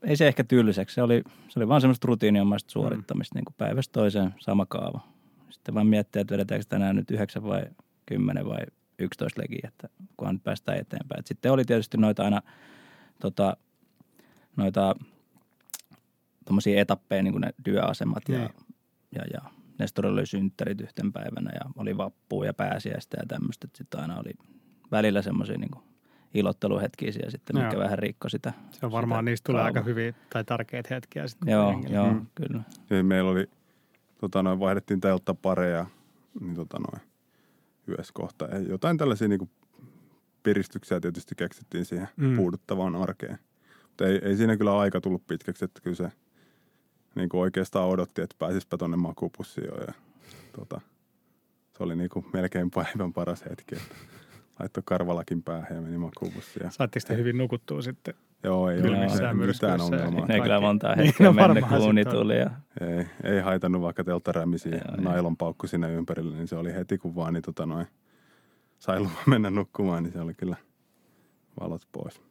[0.03, 0.93] ei se ehkä tylsäksi.
[0.93, 3.37] Se oli, se oli vaan semmoista rutiiniomaista suorittamista mm.
[3.37, 5.12] niin kuin päivästä toiseen sama kaava.
[5.53, 7.63] Sitten vaan miettiä, että vedetäänkö tänään nyt 9 vai
[8.05, 8.65] 10 vai
[8.99, 11.19] 11 legiä, että kunhan nyt päästään eteenpäin.
[11.19, 12.41] Et sitten oli tietysti noita aina
[13.19, 13.57] tota,
[14.55, 14.95] noita
[16.45, 18.49] tuommoisia etappeja, niin kuin ne työasemat ja, niin.
[19.15, 19.41] ja, ja
[19.79, 23.67] Nestorilla oli synttärit yhten päivänä ja oli vappua ja pääsiäistä ja tämmöistä.
[23.75, 24.33] Sitten aina oli
[24.91, 25.71] välillä semmoisia niin
[26.33, 28.53] ilotteluhetkiä siellä sitten, mikä vähän rikko sitä.
[28.71, 31.51] Se on varmaan, sitä niistä tulee aika hyviä tai tärkeitä hetkiä sitten.
[31.51, 32.25] Joo, joo, mm.
[32.35, 32.63] kyllä.
[32.89, 33.49] Ja meillä oli
[34.23, 35.85] tota noin, vaihdettiin teltta pareja,
[36.39, 37.09] niin tota noin,
[37.87, 38.45] yhdessä kohta.
[38.45, 39.49] Ja jotain tällaisia niin kuin
[40.43, 42.35] piristyksiä tietysti keksittiin siihen mm.
[42.35, 43.39] puuduttavaan arkeen.
[43.83, 46.11] Mutta ei, ei siinä kyllä aika tullut pitkäksi, että kyllä se
[47.15, 49.75] niin kuin oikeastaan odotti, että pääsispä tuonne makupussiin jo.
[49.75, 49.93] Ja,
[50.55, 50.81] tota,
[51.77, 53.95] se oli niin kuin melkein päivän paras hetki, että
[54.59, 56.71] laittoi karvalakin päähän ja meni makupussiin.
[56.71, 58.13] Saatteko te hyvin nukuttua sitten?
[58.43, 60.25] Joo, ei ole mitään, mitään ongelmaa.
[60.29, 62.37] Ei kyllä monta niin, hetkeä niin, mennyt, kun uni tuli.
[62.37, 62.49] Ja...
[62.81, 67.15] Ei, ei haitannut vaikka teltta rämisi nailon paukku sinne ympärille, niin se oli heti kun
[67.15, 67.87] vaan niin, tota noin,
[68.79, 70.55] sai luvan mennä nukkumaan, niin se oli kyllä
[71.59, 72.21] valot pois.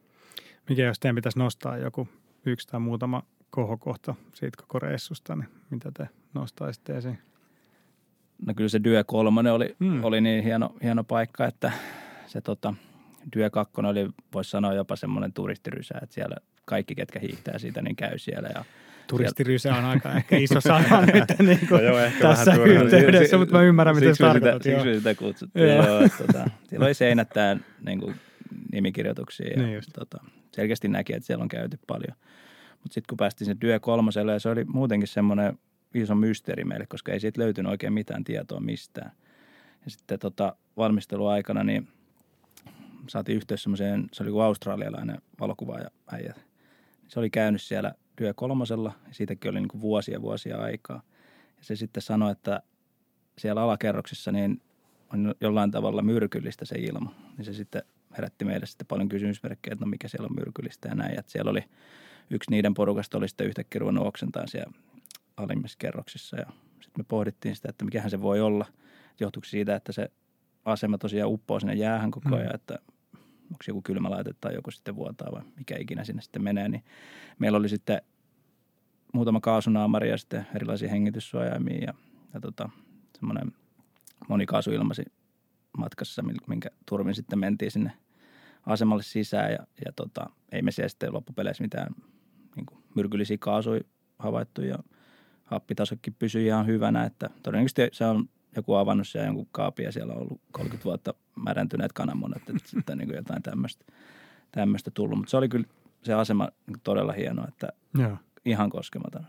[0.69, 2.07] Mikä jos teidän pitäisi nostaa joku
[2.45, 7.19] yksi tai muutama kohokohta siitä koko reissusta, niin mitä te nostaisitte esiin?
[8.47, 10.03] No kyllä se Dyö kolmonen oli, hmm.
[10.03, 11.71] oli niin hieno, hieno paikka, että
[12.27, 12.73] se tota,
[13.35, 17.95] Dyö kakkonen oli, voisi sanoa jopa semmoinen turistirysä, että siellä kaikki, ketkä hiihtää siitä, niin
[17.95, 18.49] käy siellä.
[18.55, 18.65] Ja
[19.07, 23.55] Turistirysä on aika ehkä iso sana nyt niin kuin no joo, ehkä tässä yhteydessä, mutta
[23.55, 24.63] mä ymmärrän, miten se tarkoitat.
[24.63, 25.69] Siksi sitä kutsuttiin.
[25.69, 25.87] joo.
[25.87, 28.15] joo tota, siellä oli seinättään niin kuin,
[28.71, 32.15] nimikirjoituksia ja niin tota, selkeästi näki, että siellä on käyty paljon.
[32.71, 35.59] Mutta sitten kun päästiin sen työ kolmoselle, se oli muutenkin semmoinen
[35.93, 39.11] iso mysteeri meille, koska ei siitä löytynyt oikein mitään tietoa mistään.
[39.85, 41.87] Ja sitten tota, valmisteluaikana niin
[43.09, 46.33] saatiin yhteys semmoiseen, se oli kuin australialainen valokuvaaja äijä.
[47.07, 51.01] Se oli käynyt siellä työ kolmosella ja siitäkin oli niin kuin vuosia vuosia aikaa.
[51.57, 52.61] Ja se sitten sanoi, että
[53.37, 54.61] siellä alakerroksissa niin
[55.13, 57.15] on jollain tavalla myrkyllistä se ilma.
[57.37, 57.83] Niin se sitten
[58.17, 61.19] herätti meille sitten paljon kysymysmerkkejä, että no mikä siellä on myrkyllistä ja näin.
[61.19, 61.63] Että siellä oli
[62.29, 64.73] yksi niiden porukasta oli sitten yhtäkkiä ruvennut oksentaan siellä
[65.37, 68.65] alimmissa kerroksissa ja sitten me pohdittiin sitä, että mikähän se voi olla.
[69.19, 70.11] Johtuuko siitä, että se
[70.65, 72.35] asema tosiaan uppoo sinne jäähän koko mm.
[72.35, 72.55] ajan, mm.
[72.55, 72.79] että
[73.43, 76.83] onko joku kylmälaite tai joku sitten vuotaa vai mikä ikinä sinne sitten menee, niin
[77.39, 78.01] meillä oli sitten
[79.13, 81.93] muutama kaasunaamari ja sitten erilaisia hengityssuojaimia ja,
[82.33, 82.69] ja tota,
[83.17, 83.51] semmoinen
[84.29, 85.03] monikaasuilmasi
[85.77, 87.91] matkassa, minkä turvin sitten mentiin sinne
[88.65, 91.95] asemalle sisään ja, ja tota, ei me siellä sitten loppupeleissä mitään
[92.55, 93.81] niin kuin myrkyllisiä kaasuja
[94.19, 94.77] havaittu ja
[95.43, 100.21] happitasokin pysyi ihan hyvänä, että todennäköisesti se on joku avannut siellä jonkun kaapia, siellä on
[100.21, 103.85] ollut 30 vuotta märäntyneet kananmunat, että sitten niin kuin jotain tämmöistä,
[104.51, 105.17] tämmöistä tullut.
[105.17, 105.65] Mutta se oli kyllä
[106.03, 108.17] se asema niin todella hieno, että Joo.
[108.45, 109.25] ihan koskematon.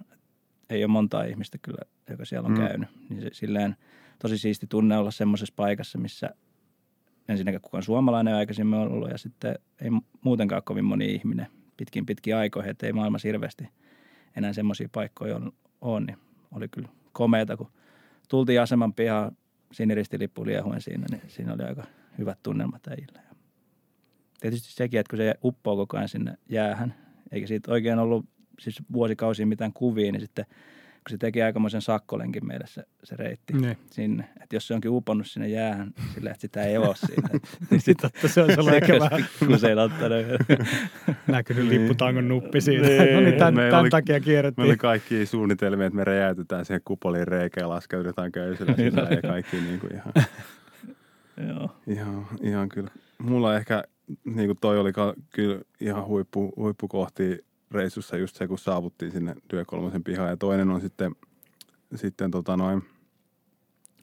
[0.70, 2.66] Ei ole montaa ihmistä kyllä, joka siellä on mm.
[2.66, 2.88] käynyt.
[3.08, 3.76] Niin se, silleen
[4.18, 6.30] tosi siisti tunne olla semmoisessa paikassa, missä
[7.28, 11.46] ensinnäkin kukaan suomalainen aikaisemmin on ollut ja sitten ei muutenkaan kovin moni ihminen
[11.76, 13.68] pitkin pitkin aikoihin, että ei maailmassa hirveästi
[14.36, 16.18] enää semmoisia paikkoja on, on, niin
[16.52, 17.70] oli kyllä komeata, kun
[18.28, 19.36] tultiin aseman pihaan
[19.72, 21.84] siniristilippu liehuen siinä, niin siinä oli aika
[22.18, 23.20] hyvät tunnelmat äijillä.
[24.40, 26.94] Tietysti sekin, että kun se uppoo koko ajan sinne jäähän,
[27.32, 28.26] eikä siitä oikein ollut
[28.60, 30.46] siis vuosikausia mitään kuvia, niin sitten–
[31.04, 33.76] kun se teki aikamoisen sakkolenkin meille se, se reitti ne.
[33.90, 34.28] sinne.
[34.42, 37.28] Että jos se onkin uponnut sinne jäähän sillä, että sitä ei ole siinä.
[37.70, 39.26] niin sitten se on sellainen ehkä vähän.
[39.46, 40.26] Kun se ei ottanut.
[41.26, 42.88] Näkynyt lipputangon nuppi siitä.
[42.88, 43.14] Niin.
[43.14, 44.62] no niin, tämän, tämän oli, takia kierrettiin.
[44.62, 49.22] Meillä oli kaikki suunnitelmia, että me räjäytetään siihen kupoliin reikään ja laskeudutaan köysillä sisään ja
[49.22, 50.12] kaikki niin kuin ihan,
[51.48, 51.70] Joo.
[51.86, 52.90] ihan, ihan kyllä.
[53.18, 53.84] Mulla ehkä,
[54.24, 54.92] niin kuin toi oli
[55.32, 57.44] kyllä ihan huippu, huippukohti
[57.74, 60.30] reissussa just se, kun saavuttiin sinne työkolmosen pihaan.
[60.30, 61.16] Ja toinen on sitten,
[61.94, 62.82] sitten tota noin,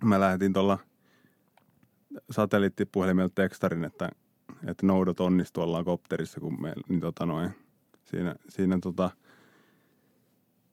[0.03, 0.79] mä lähetin tuolla
[2.31, 4.09] satelliittipuhelimella tekstarin, että,
[4.67, 7.49] että noudot onnistu ollaan kopterissa, kun me, niin tota noin,
[8.03, 9.09] siinä, siinä tota,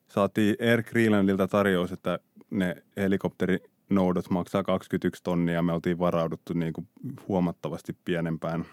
[0.09, 2.19] saatiin Air Greenlandilta tarjous, että
[2.51, 5.63] ne helikopterinoudot maksaa 21 tonnia.
[5.63, 6.89] Me oltiin varauduttu niin kuin
[7.29, 8.65] huomattavasti pienempään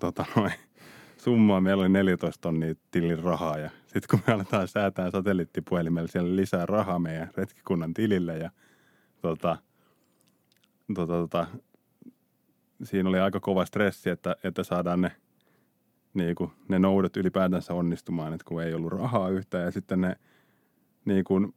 [0.00, 0.52] tota noin,
[1.20, 1.60] summaa.
[1.60, 6.66] Meillä oli 14 tonnia tilin rahaa ja sitten kun me aletaan säätää satelliittipuhelimella siellä lisää
[6.66, 8.50] rahaa meidän retkikunnan tilille ja
[9.22, 9.56] tota,
[10.94, 11.46] tota, tota,
[12.82, 15.12] siinä oli aika kova stressi, että, että saadaan ne,
[16.14, 20.16] niin kuin, ne noudat ylipäätänsä onnistumaan, että kun ei ollut rahaa yhtään ja sitten ne
[21.04, 21.54] niin kuin,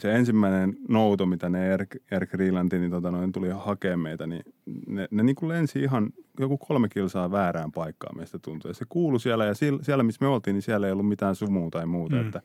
[0.00, 1.70] se ensimmäinen nouto, mitä ne
[2.10, 4.42] Air Greenlandin niin tota noin, tuli hakemaan meitä, niin
[4.86, 8.70] ne, ne niin kuin lensi ihan joku kolme kilsaa väärään paikkaan meistä tuntui.
[8.70, 11.34] Ja se kuului siellä ja siellä, siellä, missä me oltiin, niin siellä ei ollut mitään
[11.34, 12.16] sumua tai muuta.
[12.16, 12.26] Mm.
[12.26, 12.42] Että,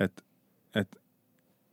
[0.00, 0.24] et,
[0.74, 1.02] et,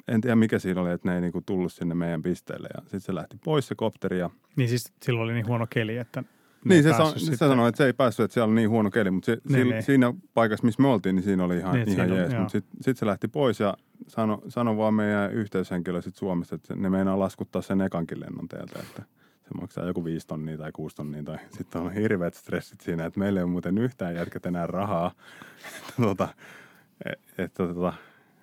[0.08, 2.70] en tiedä mikä siinä oli, että ne ei niin kuin tullut sinne meidän pisteelle.
[2.76, 4.20] Ja sitten se lähti pois se kopteri.
[4.20, 4.30] Ja...
[4.56, 6.24] Niin siis silloin oli niin huono keli, että
[6.66, 9.12] niin, se, san, se sanoi, että se ei päässyt, että siellä oli niin huono keli,
[9.12, 9.84] mutta se, niin, si, niin.
[9.84, 12.34] siinä paikassa, missä me oltiin, niin siinä oli ihan, niin, ihan jees.
[12.34, 16.76] Mutta sitten sit se lähti pois ja sanoi sano vaan meidän yhteyshenkilö sit Suomesta, että
[16.76, 19.04] ne meinaa laskuttaa sen ekankin lennon teiltä, että
[19.42, 21.24] se maksaa joku viisi tonnia tai kuusi tonnia.
[21.24, 25.12] Tai sitten on hirveät stressit siinä, että meillä ei ole muuten yhtään jätkät enää rahaa.
[26.02, 26.28] tota,
[27.06, 27.94] että, että, tota,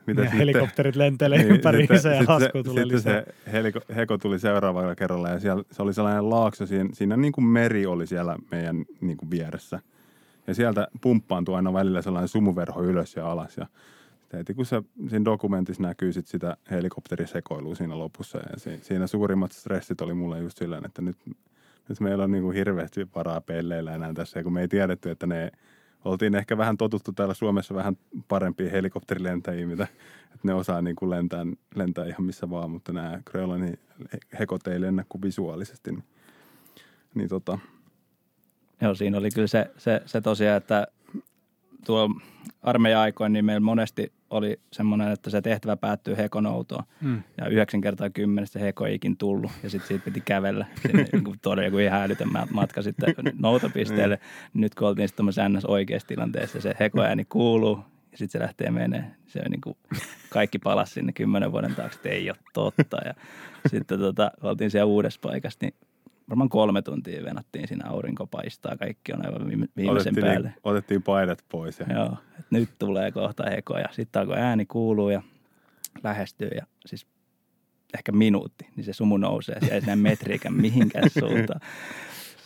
[0.06, 3.22] mitä ja sitten, helikopterit lentelee niin, ympäriinsä ja lasku tulee sitten lisää.
[3.24, 7.32] se heliko, heko tuli seuraavalla kerralla ja siellä, se oli sellainen laakso, siinä, siinä niin
[7.32, 9.80] kuin meri oli siellä meidän niin kuin vieressä.
[10.46, 13.66] Ja sieltä pumppaantui aina välillä sellainen sumuverho ylös ja alas ja
[14.32, 19.52] heti kun se siinä dokumentissa näkyy sit sitä helikopterisekoilua siinä lopussa ja si, siinä suurimmat
[19.52, 21.16] stressit oli mulle just silleen, että nyt,
[21.88, 25.10] nyt meillä on niin kuin hirveästi varaa pelleillä enää tässä ja kun me ei tiedetty,
[25.10, 25.50] että ne
[26.06, 27.98] oltiin ehkä vähän totuttu täällä Suomessa vähän
[28.28, 29.86] parempia helikopterilentäjiä, mitä,
[30.24, 33.78] että ne osaa niin kuin lentää, lentää ihan missä vaan, mutta nämä Grönlannin
[34.38, 35.90] hekot ei lennä kuin visuaalisesti.
[35.90, 36.04] Niin,
[37.14, 37.58] niin tota.
[38.80, 40.86] Joo, siinä oli kyllä se, se, se tosiaan, että
[41.86, 42.10] tuo
[42.62, 46.84] armeija-aikoin, niin meillä monesti oli semmoinen, että se tehtävä päättyy hekonoutoon.
[47.00, 47.22] Mm.
[47.38, 49.52] Ja yhdeksän kertaa kymmenestä heko ei ikin tullut.
[49.62, 51.06] Ja sitten siitä piti kävellä sinne
[51.42, 54.16] todella joku ihan hälytön matka sitten noutopisteelle.
[54.16, 54.60] mm.
[54.60, 55.64] Nyt kun oltiin sitten ns.
[55.64, 56.74] oikeassa tilanteessa, se
[57.06, 59.04] ääni kuuluu ja sitten se lähtee menee.
[59.26, 59.76] Se on niin kuin
[60.30, 62.96] kaikki palas sinne kymmenen vuoden taakse, että ei ole totta.
[63.04, 63.14] Ja
[63.70, 65.74] sitten tota, oltiin siellä uudessa paikassa, niin
[66.30, 70.48] varmaan kolme tuntia venattiin siinä aurinko paistaa, kaikki on aivan viimeisen otettiin päälle.
[70.48, 71.80] Niin, otettiin paidat pois.
[71.80, 71.86] Ja.
[71.94, 75.22] Joo, että nyt tulee kohta heko ja sitten alkoi ääni kuuluu ja
[76.02, 77.06] lähestyy ja siis
[77.94, 79.60] ehkä minuutti, niin se sumu nousee.
[79.60, 81.60] Se ei sinne metriikään mihinkään suuntaan.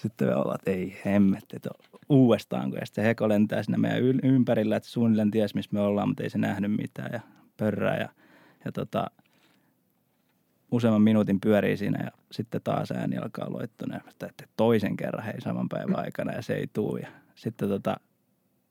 [0.03, 1.71] Sitten me ollaan, että ei hemmetti, että
[2.09, 2.77] uudestaanko.
[2.77, 6.31] Ja sitten heko lentää sinne meidän ympärillä, että suunnilleen ties, missä me ollaan, mutta ei
[6.31, 7.21] se nähnyt mitään ja
[7.57, 7.97] pörrää.
[7.97, 8.09] Ja,
[8.65, 9.11] ja tota,
[10.71, 15.69] useamman minuutin pyörii siinä ja sitten taas ääni alkaa loittuneen, että toisen kerran hei saman
[15.69, 16.97] päivän aikana ja se ei tuu.
[16.97, 17.97] Ja sitten tota,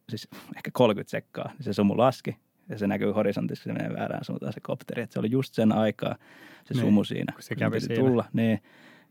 [0.10, 0.28] siis
[0.58, 2.38] ehkä 30 sekkaa, niin se sumu laski
[2.70, 5.02] ja se näkyy horisontissa, se menee väärään suuntaan se kopteri.
[5.02, 6.16] Että se oli just sen aikaa
[6.66, 7.34] se niin, sumu siinä.
[7.40, 7.96] Se kävi siinä.
[7.96, 8.60] Tulla, niin.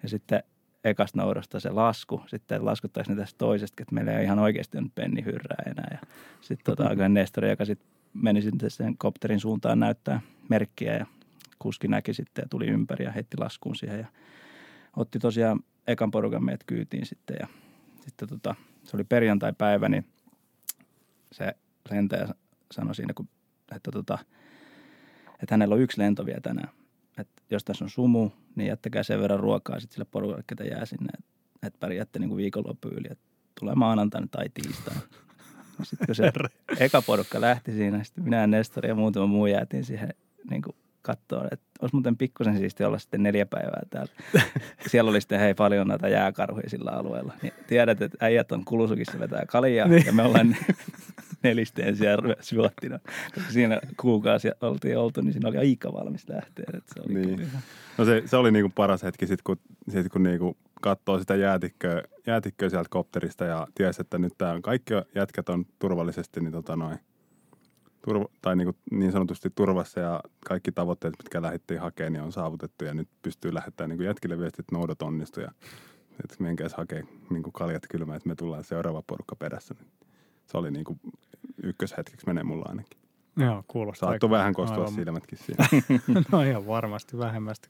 [0.02, 0.42] Ja sitten
[0.84, 4.94] ekasta noudosta se lasku, sitten laskuttaisi ne tästä toisesta, että meillä ei ihan oikeasti nyt
[4.94, 5.88] penni hyrrää enää.
[5.90, 5.98] Ja
[6.40, 7.14] sitten tota, mm-hmm.
[7.14, 11.06] Nestori, joka sitten meni sitten sen kopterin suuntaan näyttää merkkiä ja
[11.58, 14.06] kuski näki sitten ja tuli ympäri ja heitti laskuun siihen ja
[14.96, 17.48] otti tosiaan ekan porukan meidät kyytiin sitten ja
[18.00, 18.54] sitten tota,
[18.84, 20.06] se oli perjantai-päivä, niin
[21.32, 21.54] se
[21.90, 22.28] lentäjä
[22.72, 23.28] sanoi siinä, kun,
[23.76, 24.18] että, tota,
[25.42, 26.68] että hänellä on yksi lento vielä tänään.
[27.18, 30.86] Että jos tässä on sumu, niin jättäkää sen verran ruokaa sitten sille porukalle, ketä jää
[30.86, 31.30] sinne, että,
[31.66, 33.24] että pärjäätte niin viikonloppu yli, että
[33.60, 35.00] tulee maanantaina tai tiistaina.
[35.82, 36.32] Sitten kun se
[36.78, 40.14] eka porukka lähti siinä, sitten minä ja Nestori ja muutama muu jäätiin siihen
[40.50, 40.76] niin kuin
[41.08, 44.12] katsoa, että olisi muuten pikkusen siisti olla sitten neljä päivää täällä.
[44.90, 47.32] Siellä oli sitten hei paljon näitä jääkarhuja sillä alueella.
[47.42, 50.06] Niin tiedät, että äijät on kulusukissa vetää kaljaa niin.
[50.06, 50.56] ja me ollaan
[51.42, 52.98] nelisteen siellä syottina.
[53.34, 56.64] Koska siinä kuukausi oltiin oltu, niin siinä oli aika valmis lähteä.
[56.74, 57.48] Että se oli niin.
[57.98, 59.56] No se, se oli niinku paras hetki sitten, kun,
[59.88, 64.62] sit, kun niinku katsoo sitä jäätikköä, jäätikköä sieltä kopterista ja tiesi, että nyt tämä on
[64.62, 66.98] kaikki jätkät on turvallisesti, niin tota noin,
[68.04, 72.32] turva, tai niin, kuin niin sanotusti turvassa ja kaikki tavoitteet, mitkä lähdettiin hakemaan, niin on
[72.32, 75.52] saavutettu ja nyt pystyy lähettämään niin kuin jätkille viestit, että noudot onnistu ja
[76.24, 79.74] että menkääs hakee niin kuin kaljat kylmä, että me tullaan seuraava porukka perässä.
[80.46, 81.00] Se oli niin kuin
[81.62, 82.98] ykköshetkeksi menee mulla ainakin.
[83.36, 84.08] Joo, kuulostaa.
[84.08, 84.92] Saattu vähän kostua aivan.
[84.92, 85.66] silmätkin siinä.
[86.32, 87.68] no ihan varmasti vähemmästi.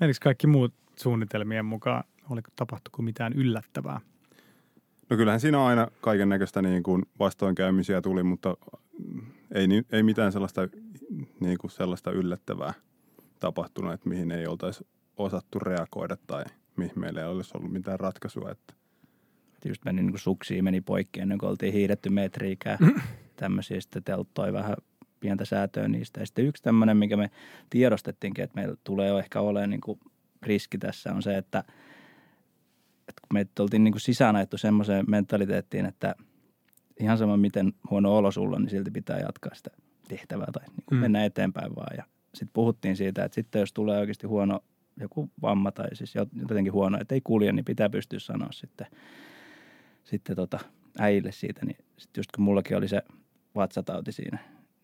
[0.00, 2.04] Menikö kaikki muut suunnitelmien mukaan?
[2.30, 4.00] Oliko tapahtuko mitään yllättävää?
[5.10, 8.56] No kyllähän siinä on aina kaiken näköistä niin kuin vastoinkäymisiä tuli, mutta
[9.54, 10.68] ei, ei mitään sellaista,
[11.40, 12.74] niin kuin sellaista yllättävää
[13.40, 14.86] tapahtunut, että mihin ei oltaisi
[15.16, 16.44] osattu reagoida tai
[16.76, 18.50] mihin meillä ei olisi ollut mitään ratkaisua.
[18.50, 18.74] Että.
[19.64, 22.78] Just meni niin suksiin, meni poikki ennen kuin oltiin hiidetty metriikää.
[23.36, 24.76] Tämmöisiä sitten telttoi vähän
[25.20, 26.20] pientä säätöä niistä.
[26.20, 27.30] Ja sitten yksi tämmöinen, mikä me
[27.70, 30.00] tiedostettiinkin, että meillä tulee ehkä olemaan niin kuin
[30.42, 31.58] riski tässä on se, että,
[33.08, 36.14] että kun me oltiin niin kuin sisään ajettu semmoiseen mentaliteettiin, että–
[37.00, 39.70] ihan sama miten huono olo sulla niin silti pitää jatkaa sitä
[40.08, 41.00] tehtävää tai niin kuin mm.
[41.00, 41.96] mennä eteenpäin vaan.
[41.96, 44.60] Ja sitten puhuttiin siitä, että sitten jos tulee oikeasti huono
[45.00, 48.86] joku vamma tai siis jotenkin huono, että ei kulje, niin pitää pystyä sanoa sitten,
[50.04, 50.58] sitten tota
[50.98, 51.66] äijille siitä.
[51.66, 53.02] Niin sitten just kun mullakin oli se
[53.54, 54.38] vatsatauti siinä,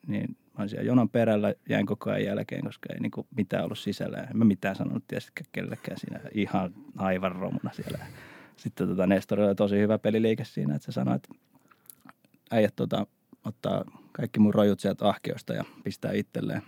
[0.07, 3.79] niin mä olin siellä jonon perällä, jäin koko ajan jälkeen, koska ei niinku mitään ollut
[3.79, 4.19] sisällä.
[4.19, 8.07] En mä mitään sanonut tietysti kellekään siinä ihan aivan romuna siellä.
[8.57, 11.29] Sitten tota Nestori oli tosi hyvä peliliike siinä, että se sanoi, että
[12.51, 13.07] äijät tota,
[13.45, 16.63] ottaa kaikki mun rojut sieltä ahkeosta ja pistää itselleen.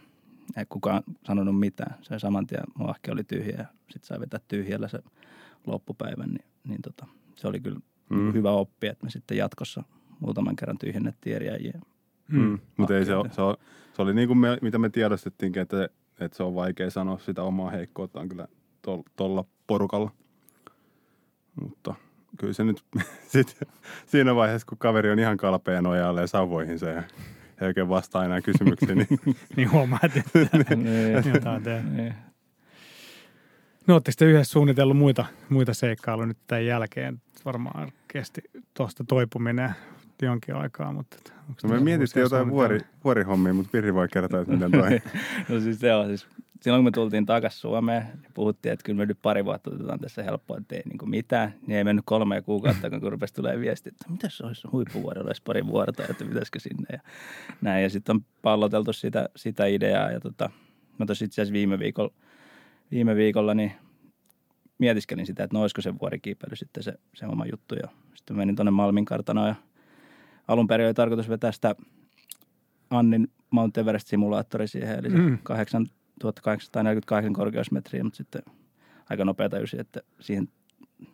[0.56, 1.94] Ei kukaan sanonut mitään.
[2.02, 4.98] Se saman tien mun ahke oli tyhjä ja sitten sai vetää tyhjällä se
[5.66, 6.28] loppupäivän.
[6.28, 8.32] Niin, niin tota, se oli kyllä mm.
[8.32, 9.82] hyvä oppi, että me sitten jatkossa
[10.20, 11.80] muutaman kerran tyhjennettiin eri äijien.
[12.28, 12.40] Mm.
[12.40, 12.58] mm.
[12.76, 13.42] Mutta ei se, se,
[13.96, 15.88] se oli niin kuin me, mitä me tiedostettiinkin, että,
[16.20, 18.48] että se on vaikea sanoa sitä omaa heikkouttaan kyllä
[19.16, 20.10] tuolla porukalla.
[21.60, 21.94] Mutta–
[22.36, 22.84] kyllä se nyt
[23.32, 23.58] sit,
[24.06, 27.02] siinä vaiheessa, kun kaveri on ihan kalpeen nojalle ja sauvoihin se
[27.60, 28.98] ei oikein vastaa enää kysymyksiin.
[28.98, 29.20] Niin,
[29.56, 31.34] niin huomaat, että niin.
[31.34, 31.82] jotain tehdä.
[31.82, 32.14] Niin.
[33.86, 37.20] No ootte sitten yhdessä suunnitellut muita, muita seikkailuja nyt tämän jälkeen.
[37.44, 38.40] Varmaan kesti
[38.74, 39.70] tuosta toipuminen
[40.22, 41.16] jonkin aikaa, mutta...
[41.62, 45.00] No me mietittiin jotain vuori, vuorihommia, mutta Pirri voi kertoa, että miten toi.
[45.48, 46.26] no siis se on siis
[46.60, 50.00] silloin kun me tultiin takaisin Suomeen, niin puhuttiin, että kyllä me nyt pari vuotta otetaan
[50.00, 51.54] tässä helppoa, että ei niin mitään.
[51.66, 55.42] Niin ei mennyt kolme kuukautta, kun rupesi tulee viesti, että mitä se olisi huippuvuodella olisi
[55.42, 57.00] pari vuorota, että pitäisikö sinne ja
[57.60, 57.82] näin.
[57.82, 60.50] Ja sitten on palloteltu sitä, sitä ideaa ja tota,
[60.98, 62.14] mä tuossa itse asiassa viime viikolla,
[62.90, 63.72] viime viikolla niin
[64.78, 67.74] mietiskelin sitä, että no olisiko se vuorikiipeily sitten se, se oma juttu.
[67.74, 69.54] Ja sitten menin tuonne Malmin kartanoon ja
[70.48, 71.74] alun perin oli tarkoitus vetää sitä
[72.90, 75.38] Annin Mount Everest-simulaattori siihen, eli se mm.
[75.42, 75.86] 8
[76.18, 78.42] 1848 korkeusmetriä, mutta sitten
[79.10, 80.48] aika nopea tajusin, että siihen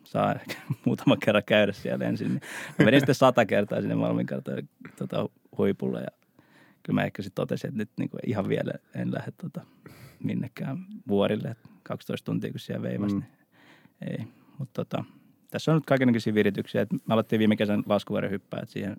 [0.03, 2.27] saa ehkä muutama kerran käydä siellä ensin.
[2.27, 2.41] Niin
[2.77, 4.27] menin sitten sata kertaa sinne Malmin
[4.97, 6.07] tota, huipulle ja
[6.83, 9.61] kyllä mä ehkä sitten totesin, että nyt niin kuin ihan vielä en lähde tota,
[10.23, 10.77] minnekään
[11.07, 11.55] vuorille.
[11.83, 13.21] 12 tuntia kun siellä veivasi, mm.
[13.21, 13.31] niin
[14.01, 14.27] ei.
[14.57, 15.03] Mutta tota,
[15.51, 16.81] tässä on nyt kaikenlaisia virityksiä.
[16.81, 18.97] Et mä aloittiin viime kesän laskuvuoren että siihen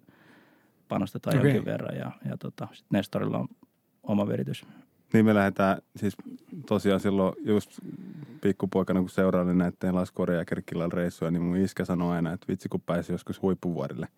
[0.88, 1.50] panostetaan okay.
[1.50, 3.48] jonkin verran ja, ja tota, sitten Nestorilla on
[4.02, 4.66] oma viritys
[5.12, 6.16] niin me lähdetään siis
[6.66, 7.80] tosiaan silloin just
[8.40, 12.68] pikkupoikana, kun seurailin näiden laskuoria ja Kerkkilän reissuja, niin mun iskä sanoi aina, että vitsi
[12.68, 14.08] kun pääsi joskus huippuvuorille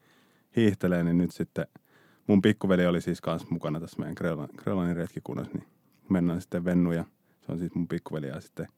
[0.56, 1.66] hiihtelee, niin nyt sitten
[2.26, 5.68] mun pikkuveli oli siis kanssa mukana tässä meidän Grönlannin retkikunnassa, niin
[6.08, 7.04] mennään sitten Vennu ja
[7.46, 8.68] se on siis mun pikkuveli ja sitten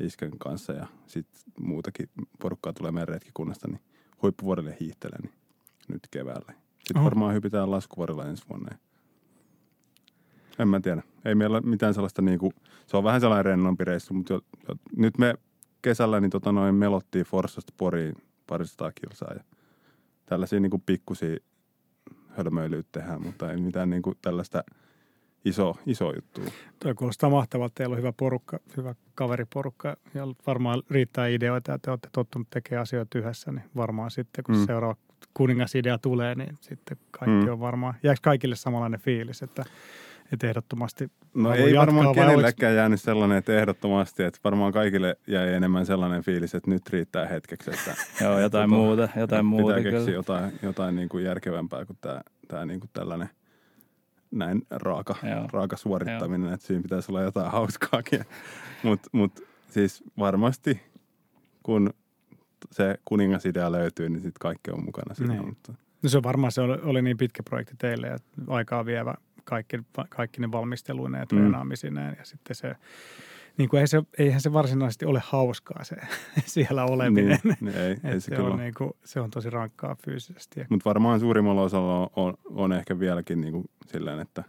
[0.00, 2.08] iskän kanssa ja sitten muutakin
[2.38, 3.80] porukkaa tulee meidän retkikunnasta, niin
[4.22, 5.34] huippuvuorille hiihtelee, niin
[5.88, 6.52] nyt keväällä.
[6.78, 7.04] Sitten Oho.
[7.04, 8.78] varmaan hypitään laskuvuorilla ensi vuonna.
[10.58, 11.02] En mä tiedä.
[11.24, 12.52] Ei meillä mitään sellaista niin kuin,
[12.86, 15.34] se on vähän sellainen rennompi reissu, mutta jo, jo, nyt me
[15.82, 18.14] kesällä niin tota noin melottiin Forssasta Poriin
[18.46, 19.44] parisataa kilsaa ja
[20.26, 21.36] tällaisia niin kuin pikkusia
[22.28, 24.64] hölmöilyitä tehdään, mutta ei mitään niin kuin tällaista
[25.44, 26.40] iso, iso juttu.
[26.82, 27.74] Tuo kuulostaa mahtavalta.
[27.74, 32.82] Teillä on hyvä porukka, hyvä kaveriporukka ja varmaan riittää ideoita ja te olette tottunut tekemään
[32.82, 34.66] asioita yhdessä, niin varmaan sitten kun mm.
[34.66, 34.96] seuraava
[35.34, 37.52] kuningasidea tulee, niin sitten kaikki mm.
[37.52, 39.64] on varmaan, jääkö kaikille samanlainen fiilis, että
[40.32, 42.76] että ehdottomasti No ei varmaan kenellekään olis...
[42.76, 47.70] jäänyt sellainen, että ehdottomasti, että varmaan kaikille jäi enemmän sellainen fiilis, että nyt riittää hetkeksi.
[47.70, 49.74] Että Joo, jotain tota, muuta, jotain muuta.
[49.74, 53.30] Pitää keksiä jotain, jotain niin kuin järkevämpää kuin tämä, tämä niin kuin tällainen
[54.30, 55.14] näin raaka,
[55.52, 56.54] raaka suorittaminen, Joo.
[56.54, 58.20] että siinä pitäisi olla jotain hauskaakin.
[58.82, 60.82] Mutta mut, siis varmasti,
[61.62, 61.90] kun
[62.72, 65.34] se kuningasidea löytyy, niin sitten kaikki on mukana siinä.
[65.34, 65.46] Niin.
[65.46, 65.72] Mutta...
[66.02, 69.14] No se on varmaan, se oli, oli niin pitkä projekti teille, että aikaa vievä
[69.46, 69.78] kaikki,
[70.08, 71.38] kaikki ne valmisteluineen ja mm.
[71.38, 72.76] treenaamisineen ja sitten se,
[73.58, 75.96] niin kuin ei se, eihän se varsinaisesti ole hauskaa se
[76.44, 77.38] siellä oleminen.
[77.44, 80.60] Niin, niin ei, ei se, se, on niin kuin, se on tosi rankkaa fyysisesti.
[80.70, 84.44] Mutta varmaan suurimmalla osalla on, on, on ehkä vieläkin niin kuin silleen, että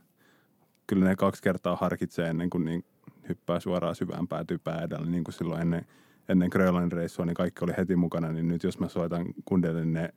[0.87, 2.85] kyllä ne kaksi kertaa harkitsee ennen kuin niin
[3.29, 5.85] hyppää suoraan syvään päätyy edellä, niin kuin silloin ennen,
[6.29, 9.93] ennen Grönlannin reissua, niin kaikki oli heti mukana, niin nyt jos mä soitan kundeille, niin
[9.93, 10.09] ne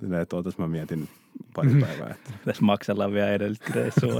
[0.00, 1.08] Silleen, että ootas mä mietin
[1.54, 1.80] pari mm.
[1.80, 2.10] päivää.
[2.10, 2.32] Että.
[2.44, 4.12] Tässä maksellaan vielä edellistä reissua.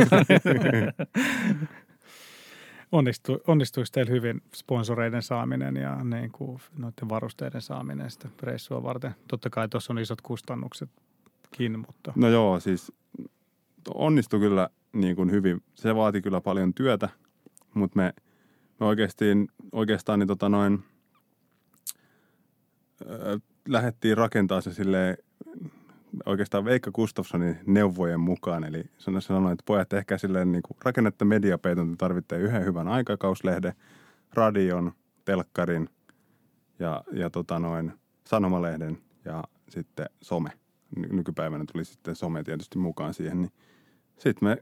[2.93, 9.14] Onnistu, onnistuisi teillä hyvin sponsoreiden saaminen ja niin kuin noiden varusteiden saaminen sitä reissua varten?
[9.29, 12.12] Totta kai tuossa on isot kustannuksetkin, mutta...
[12.16, 12.93] No joo, siis
[13.95, 15.62] onnistui kyllä niin kuin hyvin.
[15.74, 17.09] Se vaati kyllä paljon työtä,
[17.74, 18.14] mutta me,
[18.81, 19.24] me oikeasti,
[19.72, 20.85] oikeastaan niin tota noin,
[23.03, 25.16] äh, lähdettiin rakentaa se silleen
[26.29, 28.64] oikeastaan Veikka Gustafssonin neuvojen mukaan.
[28.64, 28.85] Eli
[29.18, 33.72] sanoin, että pojat ehkä silleen niin rakennetta mediapeiton, tarvitte yhden hyvän aikakauslehden,
[34.35, 34.93] radion,
[35.24, 35.89] telkkarin
[36.79, 37.93] ja, ja tota noin,
[38.24, 40.51] sanomalehden ja sitten some.
[41.11, 43.53] Nykypäivänä tuli sitten some tietysti mukaan siihen, niin
[44.18, 44.57] sitten me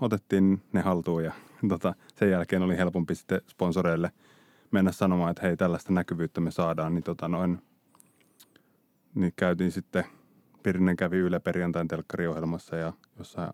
[0.00, 1.32] otettiin ne haltuun ja
[1.68, 4.10] tota, sen jälkeen oli helpompi sitten sponsoreille
[4.70, 7.62] mennä sanomaan, että hei tällaista näkyvyyttä me saadaan, niin tota noin,
[9.14, 10.04] niin käytiin sitten,
[10.64, 13.52] Pirinen kävi Yle perjantain telkkariohjelmassa ja jossain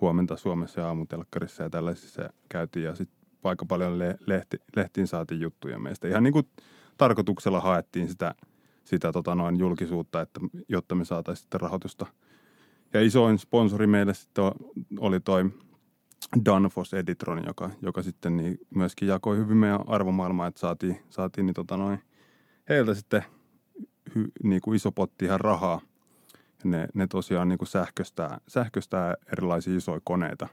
[0.00, 5.40] huomenta Suomessa ja aamutelkkarissa ja tällaisissa käytiin ja sitten aika paljon le- lehti, lehtiin saatiin
[5.40, 6.08] juttuja meistä.
[6.08, 6.48] Ihan niin kuin
[6.96, 8.34] tarkoituksella haettiin sitä,
[8.84, 12.06] sitä tota noin julkisuutta, että, jotta me saataisiin sitten rahoitusta.
[12.92, 14.44] Ja isoin sponsori meille sitten
[15.00, 15.50] oli toi
[16.44, 21.54] Danfoss Editron, joka, joka sitten niin myöskin jakoi hyvin meidän arvomaailmaa, että saatiin, saatiin niin
[21.54, 21.98] tota noin,
[22.68, 23.24] heiltä sitten
[24.14, 25.80] hy, niin kuin iso potti ihan rahaa.
[26.64, 30.48] Ne, ne tosiaan niin kuin sähköstää, sähköstää erilaisia isoja koneita,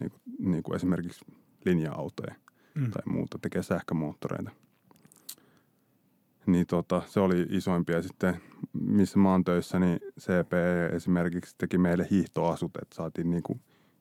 [0.00, 1.24] niin kuin, niin kuin esimerkiksi
[1.64, 2.34] linja-autoja
[2.74, 2.90] mm.
[2.90, 4.50] tai muuta, tekee sähkömoottoreita.
[6.46, 8.02] Niin tota, se oli isoimpia.
[8.02, 8.40] Sitten
[8.72, 10.52] missä mä oon töissä, niin CP
[10.92, 13.60] esimerkiksi teki meille hiihtoasut, että saatiin niin kuin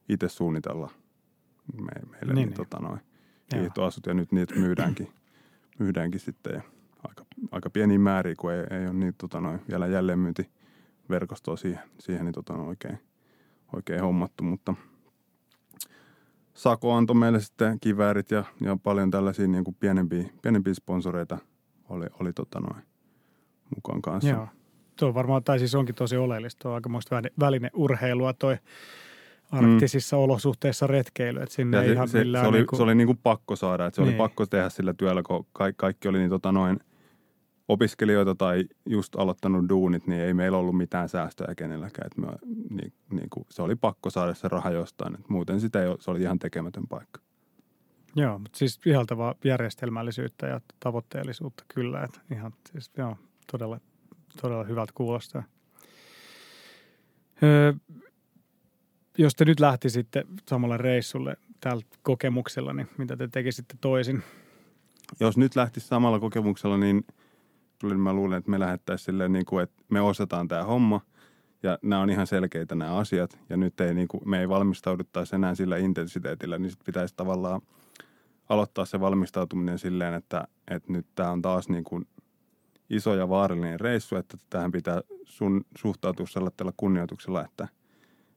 [0.10, 0.92] itse suunnitella
[1.74, 2.54] me, meille niin, niin, niin.
[2.54, 3.00] Tota noin,
[3.56, 5.10] hiihtoasut ja nyt niitä myydäänkin,
[5.80, 6.54] myydäänkin sitten.
[6.54, 6.62] Ja
[7.08, 9.88] aika, aika pieni määriä, kun ei, ei ole niin tota noin, vielä
[11.10, 13.00] jälleenmyyntiverkostoa siihen, siihen niin tota noin, oikein,
[13.76, 14.74] oikein hommattu, mutta
[16.54, 21.38] Sako antoi meille sitten kiväärit ja, ja paljon tällaisia niin kuin pienempiä, pienempiä sponsoreita
[21.90, 22.84] oli, oli tota noin,
[23.76, 24.30] mukaan kanssa.
[24.30, 24.48] Joo.
[25.00, 28.58] Tuo varmaan, tai siis onkin tosi oleellista, tuo on aikamoista välineurheilua toi
[29.52, 30.24] arktisissa mm.
[30.24, 32.12] olosuhteissa retkeily, että sinne ja ei se, ihan se.
[32.12, 32.78] Se oli, niin kuin...
[32.78, 34.10] se oli niin kuin pakko saada, että se niin.
[34.10, 36.80] oli pakko tehdä sillä työllä, kun kaikki, kaikki oli niin tota noin
[37.70, 42.08] opiskelijoita tai just aloittanut duunit, niin ei meillä ollut mitään säästöjä kenelläkään.
[42.08, 42.28] Että me,
[42.70, 46.12] niin, niin kuin, se oli pakko saada se raha jostain, että muuten sitä ei, se
[46.12, 47.22] oli ihan tekemätön paikka.
[48.16, 53.18] Joo, mutta siis ihaltavaa järjestelmällisyyttä ja tavoitteellisuutta kyllä, että ihan siis joo,
[53.52, 53.80] todella,
[54.42, 55.44] todella hyvältä kuulostaa.
[57.44, 57.74] Öö,
[59.18, 64.24] jos te nyt lähtisitte samalle reissulle tällä kokemuksella, niin mitä te tekisitte toisin?
[65.20, 67.06] Jos nyt lähtisi samalla kokemuksella, niin
[67.84, 71.02] mä luulen, että me lähettäisiin silleen, niin kuin, että me osataan tämä homma
[71.64, 75.36] ja nämä on ihan selkeitä nämä asiat ja nyt ei, niin kuin, me ei valmistauduttaisi
[75.36, 77.62] enää sillä intensiteetillä, niin sitten pitäisi tavallaan
[78.50, 82.08] aloittaa se valmistautuminen silleen, että, että nyt tämä on taas niin kuin
[82.90, 87.68] iso ja vaarallinen reissu, että tähän pitää sun suhtautua sellaisella kunnioituksella, että–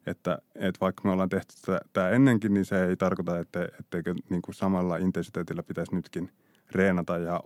[0.07, 1.55] että, että vaikka me ollaan tehty
[1.93, 6.33] tämä ennenkin, niin se ei tarkoita, että, etteikö niin kuin samalla intensiteetillä pitäisi nytkin
[6.71, 7.41] reenata ja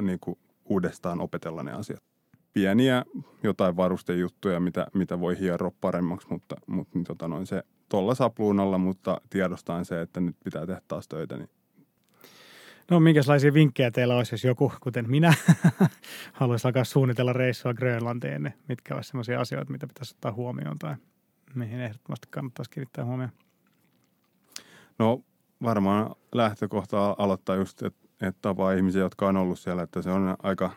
[0.00, 2.02] niin kuin uudestaan opetella ne asiat.
[2.52, 3.04] Pieniä
[3.42, 8.78] jotain varustejuttuja, mitä, mitä voi hieroa paremmaksi, mutta, mutta niin tota noin se tuolla sapluunalla,
[8.78, 11.36] mutta tiedostaan se, että nyt pitää tehdä taas töitä.
[11.36, 11.50] Niin.
[12.90, 15.34] No minkälaisia vinkkejä teillä olisi, jos joku, kuten minä,
[16.32, 20.96] haluaisi alkaa suunnitella reissua Grönlantiin, niin mitkä olisivat sellaisia asioita, mitä pitäisi ottaa huomioon tai
[21.54, 23.32] mihin ehdottomasti kannattaisi kiinnittää huomioon?
[24.98, 25.20] No
[25.62, 30.36] varmaan lähtökohta aloittaa just, että et tapaa ihmisiä, jotka on ollut siellä, että se on
[30.42, 30.70] aika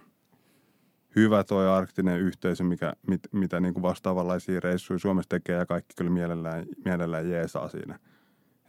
[1.15, 5.93] hyvä tuo arktinen yhteisö, mikä, mit, mitä niin kuin vastaavanlaisia reissuja Suomessa tekee ja kaikki
[5.97, 7.99] kyllä mielellään, mielellään jeesaa siinä.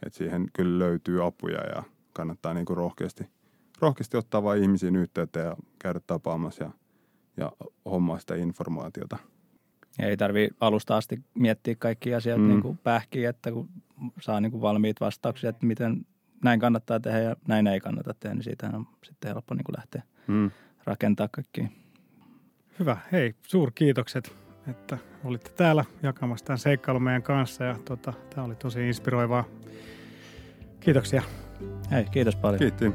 [0.05, 3.29] Et siihen kyllä löytyy apuja ja kannattaa niin kuin rohkeasti,
[3.79, 6.71] rohkeasti ottaa vain ihmisiin yhteyttä ja käydä tapaamassa ja,
[7.37, 7.51] ja
[7.85, 9.17] hommaa sitä informaatiota.
[9.99, 12.47] Ei tarvi alusta asti miettiä kaikki asiat mm.
[12.47, 13.69] niin kuin pähkiä, että kun
[14.21, 16.05] saa niin kuin valmiit vastauksia, että miten
[16.43, 19.75] näin kannattaa tehdä ja näin ei kannata tehdä, niin siitä on sitten helppo niin kuin
[19.77, 20.51] lähteä mm.
[20.85, 21.67] rakentaa kaikki.
[22.79, 22.97] Hyvä.
[23.11, 24.35] Hei, suurkiitokset,
[24.67, 29.43] että olitte täällä jakamassa tämän seikkailun meidän kanssa ja tota, tämä oli tosi inspiroivaa.
[30.79, 31.23] Kiitoksia.
[31.91, 32.59] Hei, kiitos paljon.
[32.59, 32.91] Kiitti.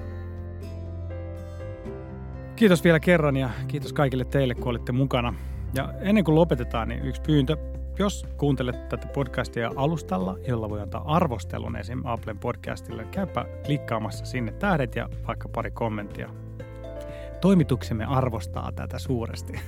[2.56, 5.34] Kiitos vielä kerran ja kiitos kaikille teille, kun olitte mukana.
[5.74, 7.56] Ja ennen kuin lopetetaan, niin yksi pyyntö.
[7.98, 12.02] Jos kuuntelet tätä podcastia alustalla, jolla voi antaa arvostelun esim.
[12.04, 16.28] Applen podcastille, käypä klikkaamassa sinne tähdet ja vaikka pari kommenttia.
[17.40, 19.52] Toimituksemme arvostaa tätä suuresti.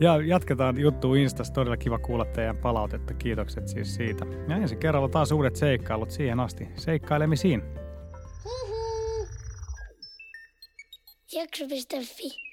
[0.00, 1.52] Ja jatketaan juttu Instassa.
[1.52, 3.14] Todella kiva kuulla teidän palautetta.
[3.14, 4.26] Kiitokset siis siitä.
[4.48, 6.68] Ja ensi kerralla taas uudet seikkailut siihen asti.
[6.76, 7.62] Seikkailemisiin.
[11.32, 12.47] Jakso.fi